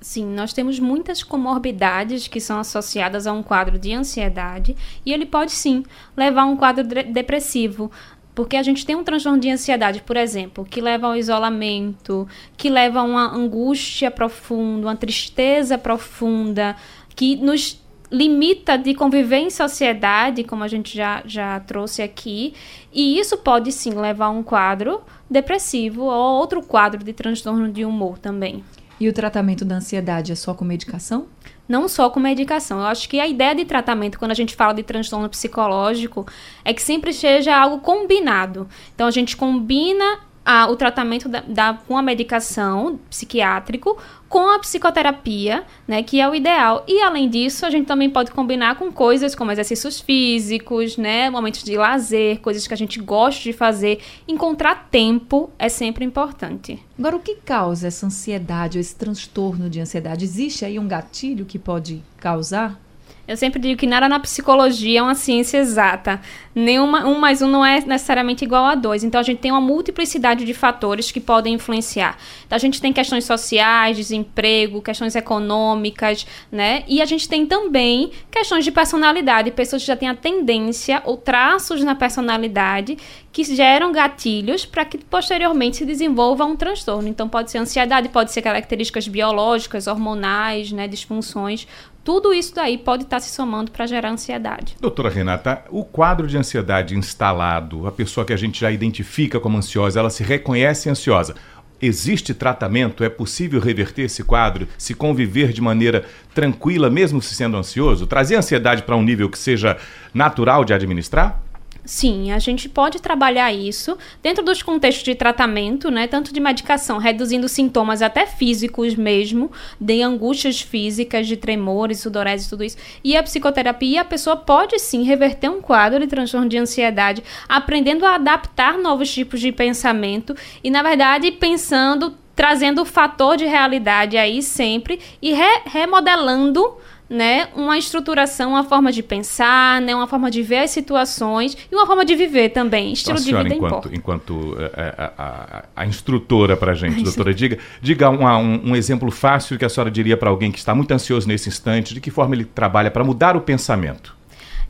Sim, 0.04 0.26
nós 0.26 0.52
temos 0.52 0.82
muitas 0.82 1.24
comorbidades 1.24 2.28
que 2.28 2.42
são 2.42 2.60
associadas 2.60 3.26
a 3.26 3.32
um 3.32 3.42
quadro 3.42 3.80
de 3.80 3.94
ansiedade 3.94 4.76
e 5.06 5.14
ele 5.14 5.26
pode 5.26 5.54
sim 5.54 5.86
levar 6.16 6.42
a 6.42 6.46
um 6.46 6.58
quadro 6.58 6.84
de 6.84 7.04
depressivo. 7.04 7.90
Porque 8.36 8.58
a 8.58 8.64
gente 8.64 8.86
tem 8.86 8.96
um 8.96 9.04
transtorno 9.04 9.40
de 9.40 9.50
ansiedade, 9.50 10.02
por 10.02 10.18
exemplo, 10.18 10.66
que 10.66 10.82
leva 10.82 11.08
ao 11.08 11.16
isolamento, 11.16 12.28
que 12.58 12.70
leva 12.70 13.00
a 13.00 13.04
uma 13.04 13.36
angústia 13.36 14.10
profunda, 14.10 14.88
uma 14.88 14.96
tristeza 14.96 15.78
profunda, 15.78 16.76
que 17.16 17.36
nos 17.36 17.82
limita 18.12 18.78
de 18.78 18.94
conviver 18.94 19.38
em 19.38 19.50
sociedade, 19.50 20.44
como 20.44 20.64
a 20.64 20.68
gente 20.68 20.96
já, 20.96 21.24
já 21.26 21.60
trouxe 21.60 22.02
aqui, 22.02 22.54
e 22.92 23.20
isso 23.20 23.38
pode 23.38 23.72
sim 23.72 23.92
levar 23.92 24.28
a 24.28 24.30
um 24.30 24.44
quadro 24.44 25.02
depressivo 25.30 26.04
ou 26.04 26.40
outro 26.40 26.62
quadro 26.62 27.04
de 27.04 27.12
transtorno 27.12 27.72
de 27.72 27.84
humor 27.84 28.20
também. 28.20 28.64
E 29.00 29.10
o 29.10 29.14
tratamento 29.14 29.66
da 29.66 29.76
ansiedade 29.76 30.32
é 30.32 30.36
só 30.36 30.54
com 30.54 30.64
medicação? 30.64 31.26
Não 31.68 31.88
só 31.88 32.10
com 32.10 32.20
medicação. 32.20 32.80
Eu 32.80 32.86
acho 32.86 33.08
que 33.08 33.20
a 33.20 33.28
ideia 33.28 33.56
de 33.56 33.66
tratamento, 33.66 34.20
quando 34.20 34.32
a 34.32 34.36
gente 34.36 34.56
fala 34.56 34.74
de 34.74 34.84
transtorno 34.84 35.30
psicológico, 35.30 36.26
é 36.64 36.74
que 36.74 36.82
sempre 36.82 37.14
seja 37.14 37.56
algo 37.56 37.80
combinado. 37.80 38.68
Então, 38.94 39.08
a 39.08 39.12
gente 39.12 39.36
combina 39.38 40.20
a, 40.46 40.70
o 40.70 40.76
tratamento 40.76 41.30
da, 41.30 41.42
da, 41.42 41.74
com 41.88 41.98
a 41.98 42.02
medicação 42.02 43.00
psiquiátrico 43.10 43.98
com 44.34 44.50
a 44.50 44.58
psicoterapia, 44.58 45.64
né, 45.88 46.02
que 46.02 46.20
é 46.20 46.28
o 46.28 46.34
ideal. 46.34 46.84
E 46.88 47.00
além 47.04 47.30
disso, 47.30 47.68
a 47.68 47.70
gente 47.70 47.86
também 47.86 48.10
pode 48.10 48.32
combinar 48.32 48.80
com 48.80 48.92
coisas 48.92 49.36
como 49.36 49.52
exercícios 49.52 50.00
físicos, 50.00 50.98
né, 50.98 51.30
momentos 51.30 51.62
de 51.62 51.78
lazer, 51.78 52.40
coisas 52.40 52.66
que 52.66 52.74
a 52.74 52.78
gente 52.78 53.00
gosta 53.00 53.44
de 53.44 53.54
fazer. 53.54 54.00
Encontrar 54.28 54.88
tempo 54.90 55.52
é 55.60 55.70
sempre 55.70 56.04
importante. 56.04 56.84
Agora, 56.98 57.16
o 57.16 57.20
que 57.20 57.36
causa 57.36 57.88
essa 57.88 58.08
ansiedade, 58.08 58.80
esse 58.80 58.96
transtorno 58.96 59.70
de 59.70 59.80
ansiedade? 59.80 60.26
Existe 60.26 60.66
aí 60.66 60.80
um 60.80 60.88
gatilho 60.88 61.46
que 61.46 61.60
pode 61.60 62.02
causar? 62.18 62.82
Eu 63.26 63.38
sempre 63.38 63.58
digo 63.58 63.80
que 63.80 63.88
nada 63.88 64.10
na 64.10 64.20
psicologia 64.20 65.00
é 65.00 65.02
uma 65.02 65.16
ciência 65.16 65.58
exata. 65.58 66.20
Nenhuma, 66.54 67.08
um 67.08 67.18
mais 67.18 67.42
um 67.42 67.48
não 67.48 67.66
é 67.66 67.80
necessariamente 67.80 68.44
igual 68.44 68.66
a 68.66 68.76
dois. 68.76 69.02
Então, 69.02 69.20
a 69.20 69.24
gente 69.24 69.40
tem 69.40 69.50
uma 69.50 69.62
multiplicidade 69.62 70.44
de 70.44 70.54
fatores 70.54 71.10
que 71.10 71.22
podem 71.22 71.54
influenciar. 71.54 72.18
Então, 72.46 72.58
a 72.58 72.60
gente 72.60 72.82
tem 72.82 72.92
questões 72.92 73.24
sociais, 73.24 73.96
desemprego, 73.96 74.82
questões 74.82 75.16
econômicas, 75.16 76.28
né? 76.52 76.84
E 76.86 77.02
a 77.02 77.06
gente 77.06 77.30
tem 77.30 77.46
também 77.46 78.12
questões 78.30 78.66
de 78.66 78.72
personalidade. 78.72 79.52
Pessoas 79.52 79.82
que 79.82 79.88
já 79.88 79.96
têm 79.96 80.10
a 80.10 80.16
tendência 80.16 81.02
ou 81.06 81.16
traços 81.16 81.82
na 81.82 81.96
personalidade 81.96 82.98
que 83.32 83.44
geram 83.44 83.92
gatilhos 83.92 84.66
para 84.66 84.86
que 84.86 84.98
posteriormente 84.98 85.78
se 85.78 85.86
desenvolva 85.86 86.44
um 86.44 86.58
transtorno. 86.58 87.08
Então, 87.08 87.30
pode 87.30 87.50
ser 87.50 87.60
ansiedade, 87.60 88.10
pode 88.10 88.34
ser 88.34 88.42
características 88.42 89.08
biológicas, 89.08 89.88
hormonais, 89.88 90.74
né, 90.74 90.90
disfunções. 90.90 91.66
Tudo 92.04 92.34
isso 92.34 92.54
daí 92.54 92.78
pode 92.78 93.04
estar 93.04 93.18
tá 93.18 93.22
se 93.22 93.30
somando 93.30 93.72
para 93.72 93.88
gerar 93.88 94.10
ansiedade. 94.10 94.76
Doutora 94.80 95.10
Renata, 95.10 95.64
o 95.70 95.86
quadro 95.86 96.28
de 96.28 96.38
ansiedade 96.38 96.98
instalado, 96.98 97.88
a 97.88 97.92
pessoa 97.92 98.26
que 98.26 98.34
a 98.34 98.38
gente 98.38 98.60
já 98.60 98.70
identifica 98.70 99.40
como 99.40 99.58
ansiosa, 99.58 100.00
ela 100.00 100.10
se 100.10 100.22
reconhece 100.22 100.90
ansiosa. 100.90 101.34
Existe 101.82 102.34
tratamento? 102.34 103.04
É 103.04 103.10
possível 103.10 103.60
reverter 103.60 104.04
esse 104.04 104.24
quadro? 104.24 104.68
Se 104.78 104.94
conviver 104.94 105.52
de 105.52 105.62
maneira 105.62 106.06
tranquila, 106.34 106.90
mesmo 106.90 107.22
se 107.22 107.36
sendo 107.36 107.58
ansioso? 107.58 108.08
Trazer 108.08 108.36
a 108.36 108.40
ansiedade 108.40 108.84
para 108.84 108.96
um 108.96 109.04
nível 109.04 109.30
que 109.30 109.38
seja 109.38 109.78
natural 110.14 110.64
de 110.64 110.74
administrar? 110.74 111.43
Sim, 111.86 112.32
a 112.32 112.40
gente 112.40 112.70
pode 112.70 113.02
trabalhar 113.02 113.52
isso 113.52 113.98
dentro 114.22 114.44
dos 114.44 114.64
contextos 114.64 115.04
de 115.04 115.16
tratamento, 115.16 115.92
né, 115.92 116.08
tanto 116.08 116.34
de 116.34 116.40
medicação, 116.40 116.98
reduzindo 116.98 117.50
sintomas 117.50 118.02
até 118.02 118.26
físicos 118.26 118.96
mesmo, 118.96 119.52
de 119.80 120.02
angústias 120.02 120.62
físicas, 120.62 121.28
de 121.28 121.36
tremores, 121.36 122.00
sudorese, 122.00 122.50
tudo 122.50 122.64
isso. 122.64 122.78
E 123.04 123.18
a 123.18 123.24
psicoterapia, 123.24 124.02
a 124.02 124.06
pessoa 124.06 124.38
pode 124.38 124.80
sim 124.80 125.04
reverter 125.04 125.50
um 125.50 125.60
quadro 125.62 126.00
de 126.00 126.08
transtorno 126.08 126.48
de 126.48 126.58
ansiedade, 126.58 127.22
aprendendo 127.50 128.06
a 128.06 128.16
adaptar 128.16 128.78
novos 128.78 129.12
tipos 129.12 129.42
de 129.42 129.52
pensamento 129.52 130.34
e, 130.64 130.72
na 130.72 130.82
verdade, 130.82 131.32
pensando, 131.32 132.16
trazendo 132.34 132.84
o 132.84 132.86
fator 132.86 133.36
de 133.36 133.46
realidade 133.46 134.16
aí 134.16 134.42
sempre 134.42 135.02
e 135.22 135.34
re 135.34 135.62
remodelando 135.66 136.78
né, 137.10 137.50
uma 137.56 137.78
estruturação, 137.78 138.52
uma 138.52 138.64
forma 138.64 138.92
de 138.92 139.04
pensar, 139.04 139.82
né, 139.82 139.94
uma 139.96 140.08
forma 140.08 140.32
de 140.32 140.42
ver 140.42 140.60
as 140.60 140.72
situações 140.72 141.56
e 141.72 141.76
uma 141.76 141.86
forma 141.86 142.04
de 142.04 142.16
viver 142.16 142.50
também. 142.50 142.94
Estilo 142.94 143.18
então, 143.18 143.24
senhora, 143.24 143.44
de 143.44 143.56
vida 143.56 143.66
enquanto, 143.66 143.96
enquanto 143.96 144.58
a, 144.58 144.64
é, 144.64 144.86
é, 144.86 144.96
a, 144.98 145.14
a, 145.18 145.64
a 145.76 145.86
instrutora 145.86 146.58
para 146.58 146.72
a 146.72 146.76
gente, 146.76 147.04
doutora, 147.04 147.34
diga, 147.34 147.58
diga 147.82 148.10
um, 148.10 148.26
um, 148.26 148.72
um, 148.72 148.76
exemplo 148.76 149.12
fácil 149.12 149.58
que 149.58 149.66
a 149.66 149.70
senhora 149.70 149.92
diria 149.92 150.18
para 150.18 150.30
alguém 150.30 150.52
que 150.52 150.58
está 150.58 150.74
muito 150.74 150.92
ansioso 150.92 151.28
nesse 151.28 151.50
instante, 151.50 151.94
de 151.94 152.02
que 152.02 152.10
forma 152.10 152.36
ele 152.36 152.46
trabalha 152.46 152.90
para 152.90 153.04
mudar 153.04 153.36
o 153.36 153.42
pensamento? 153.42 154.16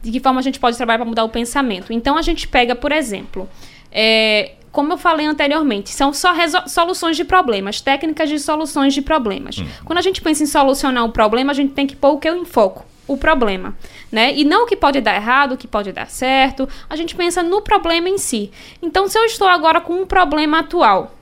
De 0.02 0.12
que 0.12 0.20
forma 0.20 0.40
a 0.40 0.44
gente 0.44 0.60
pode 0.60 0.76
trabalhar 0.76 1.00
para 1.00 1.08
mudar 1.08 1.24
o 1.24 1.30
pensamento? 1.30 1.94
Então, 1.94 2.18
a 2.18 2.22
gente 2.22 2.46
pega, 2.48 2.76
por 2.76 2.92
exemplo, 2.92 3.48
é, 3.90 4.52
como 4.74 4.92
eu 4.92 4.98
falei 4.98 5.28
anteriormente, 5.28 5.92
são 5.92 6.12
só 6.12 6.34
soluções 6.66 7.16
de 7.16 7.24
problemas, 7.24 7.80
técnicas 7.80 8.28
de 8.28 8.40
soluções 8.40 8.92
de 8.92 9.04
problemas. 9.04 9.60
Hum. 9.60 9.68
Quando 9.86 10.00
a 10.00 10.02
gente 10.02 10.20
pensa 10.20 10.42
em 10.42 10.48
solucionar 10.48 11.06
um 11.06 11.12
problema, 11.12 11.52
a 11.52 11.54
gente 11.54 11.74
tem 11.74 11.86
que 11.86 11.96
pôr 11.96 12.14
o 12.14 12.18
que 12.18 12.28
eu 12.28 12.36
enfoco 12.36 12.84
o 13.08 13.16
problema, 13.16 13.78
né? 14.12 14.34
E 14.34 14.44
não 14.44 14.64
o 14.64 14.66
que 14.66 14.76
pode 14.76 15.00
dar 15.00 15.16
errado, 15.16 15.52
o 15.52 15.58
que 15.58 15.68
pode 15.68 15.92
dar 15.92 16.10
certo. 16.10 16.68
A 16.90 16.96
gente 16.96 17.16
pensa 17.16 17.44
no 17.44 17.62
problema 17.62 18.10
em 18.10 18.18
si. 18.18 18.50
Então, 18.82 19.08
se 19.08 19.18
eu 19.18 19.26
estou 19.26 19.48
agora 19.48 19.80
com 19.80 19.94
um 19.94 20.06
problema 20.08 20.62
atual, 20.62 21.14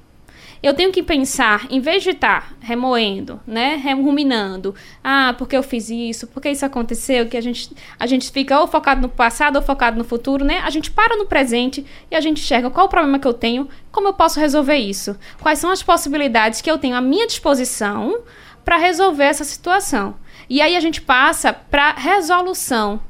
eu 0.64 0.74
tenho 0.74 0.92
que 0.92 1.02
pensar, 1.02 1.66
em 1.70 1.80
vez 1.80 2.04
de 2.04 2.12
estar 2.12 2.42
tá 2.42 2.56
remoendo, 2.60 3.40
né, 3.48 3.82
ruminando, 3.96 4.76
ah, 5.04 5.34
porque 5.38 5.58
eu 5.58 5.64
fiz 5.64 5.90
isso, 5.90 6.28
porque 6.28 6.50
isso 6.50 6.66
aconteceu, 6.66 7.28
que 7.28 7.36
a 7.36 7.42
gente, 7.42 7.76
a 8.00 8.06
gente 8.06 8.32
fica 8.32 8.60
ou 8.60 8.68
focado 8.68 9.02
no 9.02 9.10
passado 9.10 9.56
ou 9.56 9.62
focado 9.62 9.98
no 9.98 10.04
futuro, 10.04 10.46
né? 10.46 10.60
A 10.60 10.70
gente 10.70 10.92
para 10.92 11.18
no 11.18 11.26
presente 11.26 11.86
e 12.12 12.16
a 12.16 12.22
gente 12.22 12.42
enxerga 12.42 12.70
qual 12.70 12.86
o 12.86 12.90
problema 12.90 13.18
que 13.18 13.28
eu 13.28 13.34
tenho, 13.34 13.68
como 13.92 14.08
eu 14.08 14.14
posso 14.14 14.40
resolver 14.40 14.78
isso, 14.78 15.18
quais 15.42 15.58
são 15.58 15.72
as 15.72 15.82
possibilidades 15.82 16.62
que 16.62 16.70
eu 16.70 16.78
tenho 16.78 16.96
à 16.96 17.02
minha 17.02 17.26
disposição 17.26 18.22
para 18.64 18.78
resolver 18.78 19.24
essa 19.24 19.44
situação. 19.44 20.16
E 20.48 20.62
aí 20.62 20.76
a 20.76 20.80
gente 20.80 21.02
passa 21.02 21.52
para 21.52 21.94
resolução 21.94 23.02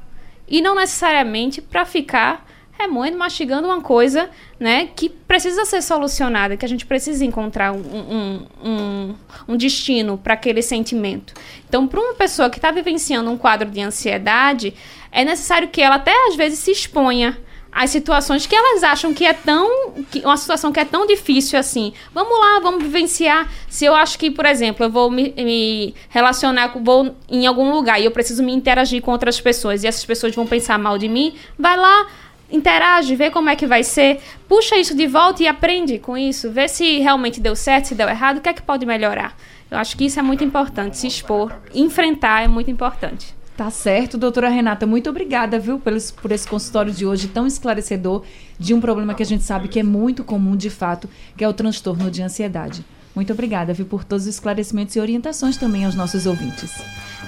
e 0.47 0.61
não 0.61 0.75
necessariamente 0.75 1.61
para 1.61 1.85
ficar 1.85 2.45
remoendo, 2.81 3.17
mastigando 3.17 3.67
uma 3.67 3.81
coisa, 3.81 4.29
né, 4.59 4.89
que 4.95 5.09
precisa 5.09 5.65
ser 5.65 5.81
solucionada, 5.81 6.57
que 6.57 6.65
a 6.65 6.69
gente 6.69 6.85
precisa 6.85 7.23
encontrar 7.23 7.71
um, 7.71 7.79
um, 7.79 8.47
um, 8.63 9.15
um 9.47 9.57
destino 9.57 10.17
para 10.17 10.33
aquele 10.33 10.61
sentimento. 10.61 11.33
Então, 11.67 11.87
para 11.87 11.99
uma 11.99 12.13
pessoa 12.13 12.49
que 12.49 12.57
está 12.57 12.71
vivenciando 12.71 13.29
um 13.29 13.37
quadro 13.37 13.69
de 13.69 13.81
ansiedade, 13.81 14.73
é 15.11 15.23
necessário 15.23 15.67
que 15.69 15.81
ela 15.81 15.95
até 15.95 16.13
às 16.27 16.35
vezes 16.35 16.59
se 16.59 16.71
exponha 16.71 17.37
as 17.71 17.89
situações 17.89 18.45
que 18.45 18.53
elas 18.53 18.83
acham 18.83 19.13
que 19.13 19.25
é 19.25 19.33
tão. 19.33 19.93
Que 20.11 20.19
uma 20.19 20.35
situação 20.35 20.71
que 20.71 20.79
é 20.79 20.85
tão 20.85 21.07
difícil 21.07 21.57
assim. 21.57 21.93
Vamos 22.13 22.37
lá, 22.37 22.59
vamos 22.59 22.83
vivenciar. 22.83 23.49
Se 23.69 23.85
eu 23.85 23.95
acho 23.95 24.19
que, 24.19 24.29
por 24.29 24.45
exemplo, 24.45 24.85
eu 24.85 24.89
vou 24.89 25.09
me, 25.09 25.33
me 25.37 25.95
relacionar, 26.09 26.69
com, 26.69 26.83
vou 26.83 27.15
em 27.29 27.47
algum 27.47 27.71
lugar 27.71 27.99
e 27.99 28.05
eu 28.05 28.11
preciso 28.11 28.43
me 28.43 28.53
interagir 28.53 29.01
com 29.01 29.11
outras 29.11 29.39
pessoas 29.39 29.83
e 29.83 29.87
essas 29.87 30.03
pessoas 30.03 30.35
vão 30.35 30.45
pensar 30.45 30.77
mal 30.77 30.97
de 30.97 31.07
mim, 31.07 31.33
vai 31.57 31.77
lá, 31.77 32.07
interage, 32.51 33.15
vê 33.15 33.31
como 33.31 33.49
é 33.49 33.55
que 33.55 33.65
vai 33.65 33.83
ser, 33.83 34.19
puxa 34.47 34.77
isso 34.77 34.95
de 34.95 35.07
volta 35.07 35.43
e 35.43 35.47
aprende 35.47 35.97
com 35.99 36.17
isso, 36.17 36.51
vê 36.51 36.67
se 36.67 36.99
realmente 36.99 37.39
deu 37.39 37.55
certo, 37.55 37.89
se 37.89 37.95
deu 37.95 38.09
errado, 38.09 38.37
o 38.37 38.41
que 38.41 38.49
é 38.49 38.53
que 38.53 38.61
pode 38.61 38.85
melhorar. 38.85 39.35
Eu 39.69 39.77
acho 39.77 39.95
que 39.95 40.05
isso 40.05 40.19
é 40.19 40.21
muito 40.21 40.43
importante, 40.43 40.97
se 40.97 41.07
expor, 41.07 41.53
enfrentar 41.73 42.43
é 42.43 42.47
muito 42.47 42.69
importante. 42.69 43.33
Tá 43.55 43.69
certo, 43.69 44.17
doutora 44.17 44.49
Renata. 44.49 44.87
Muito 44.87 45.09
obrigada, 45.09 45.59
viu, 45.59 45.77
por 45.77 45.93
esse, 45.93 46.11
por 46.11 46.31
esse 46.31 46.47
consultório 46.47 46.91
de 46.91 47.05
hoje 47.05 47.27
tão 47.27 47.45
esclarecedor 47.45 48.23
de 48.57 48.73
um 48.73 48.81
problema 48.81 49.13
que 49.13 49.21
a 49.21 49.25
gente 49.25 49.43
sabe 49.43 49.67
que 49.67 49.79
é 49.79 49.83
muito 49.83 50.23
comum 50.23 50.55
de 50.55 50.69
fato, 50.69 51.09
que 51.37 51.43
é 51.43 51.47
o 51.47 51.53
transtorno 51.53 52.09
de 52.09 52.23
ansiedade. 52.23 52.83
Muito 53.15 53.33
obrigada, 53.33 53.73
viu, 53.73 53.85
por 53.85 54.03
todos 54.03 54.25
os 54.25 54.33
esclarecimentos 54.33 54.95
e 54.95 54.99
orientações 54.99 55.57
também 55.57 55.85
aos 55.85 55.95
nossos 55.95 56.25
ouvintes. 56.25 56.81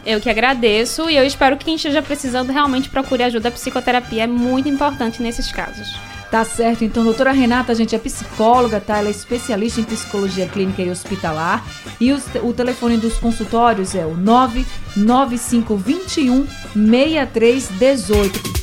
Eu 0.06 0.20
que 0.20 0.30
agradeço 0.30 1.10
e 1.10 1.16
eu 1.16 1.26
espero 1.26 1.58
que 1.58 1.66
quem 1.66 1.76
esteja 1.76 2.02
precisando 2.02 2.52
realmente 2.52 2.90
procure 2.90 3.24
ajuda. 3.24 3.50
A 3.50 3.52
psicoterapia 3.52 4.24
é 4.24 4.28
muito 4.28 4.70
importante 4.70 5.22
nesses 5.22 5.52
casos. 5.52 5.94
Tá 6.34 6.44
certo, 6.44 6.84
então, 6.84 7.04
doutora 7.04 7.32
Renata, 7.32 7.72
a 7.72 7.76
gente 7.76 7.96
é 7.96 8.00
psicóloga, 8.00 8.82
tá? 8.82 8.98
Ela 8.98 9.10
é 9.10 9.12
especialista 9.12 9.80
em 9.80 9.84
psicologia 9.84 10.48
clínica 10.48 10.82
e 10.82 10.90
hospitalar. 10.90 11.64
E 12.00 12.12
os, 12.12 12.24
o 12.42 12.52
telefone 12.52 12.98
dos 12.98 13.18
consultórios 13.18 13.94
é 13.94 14.04
o 14.04 14.18
99521 14.18 16.48
6318. 16.74 18.63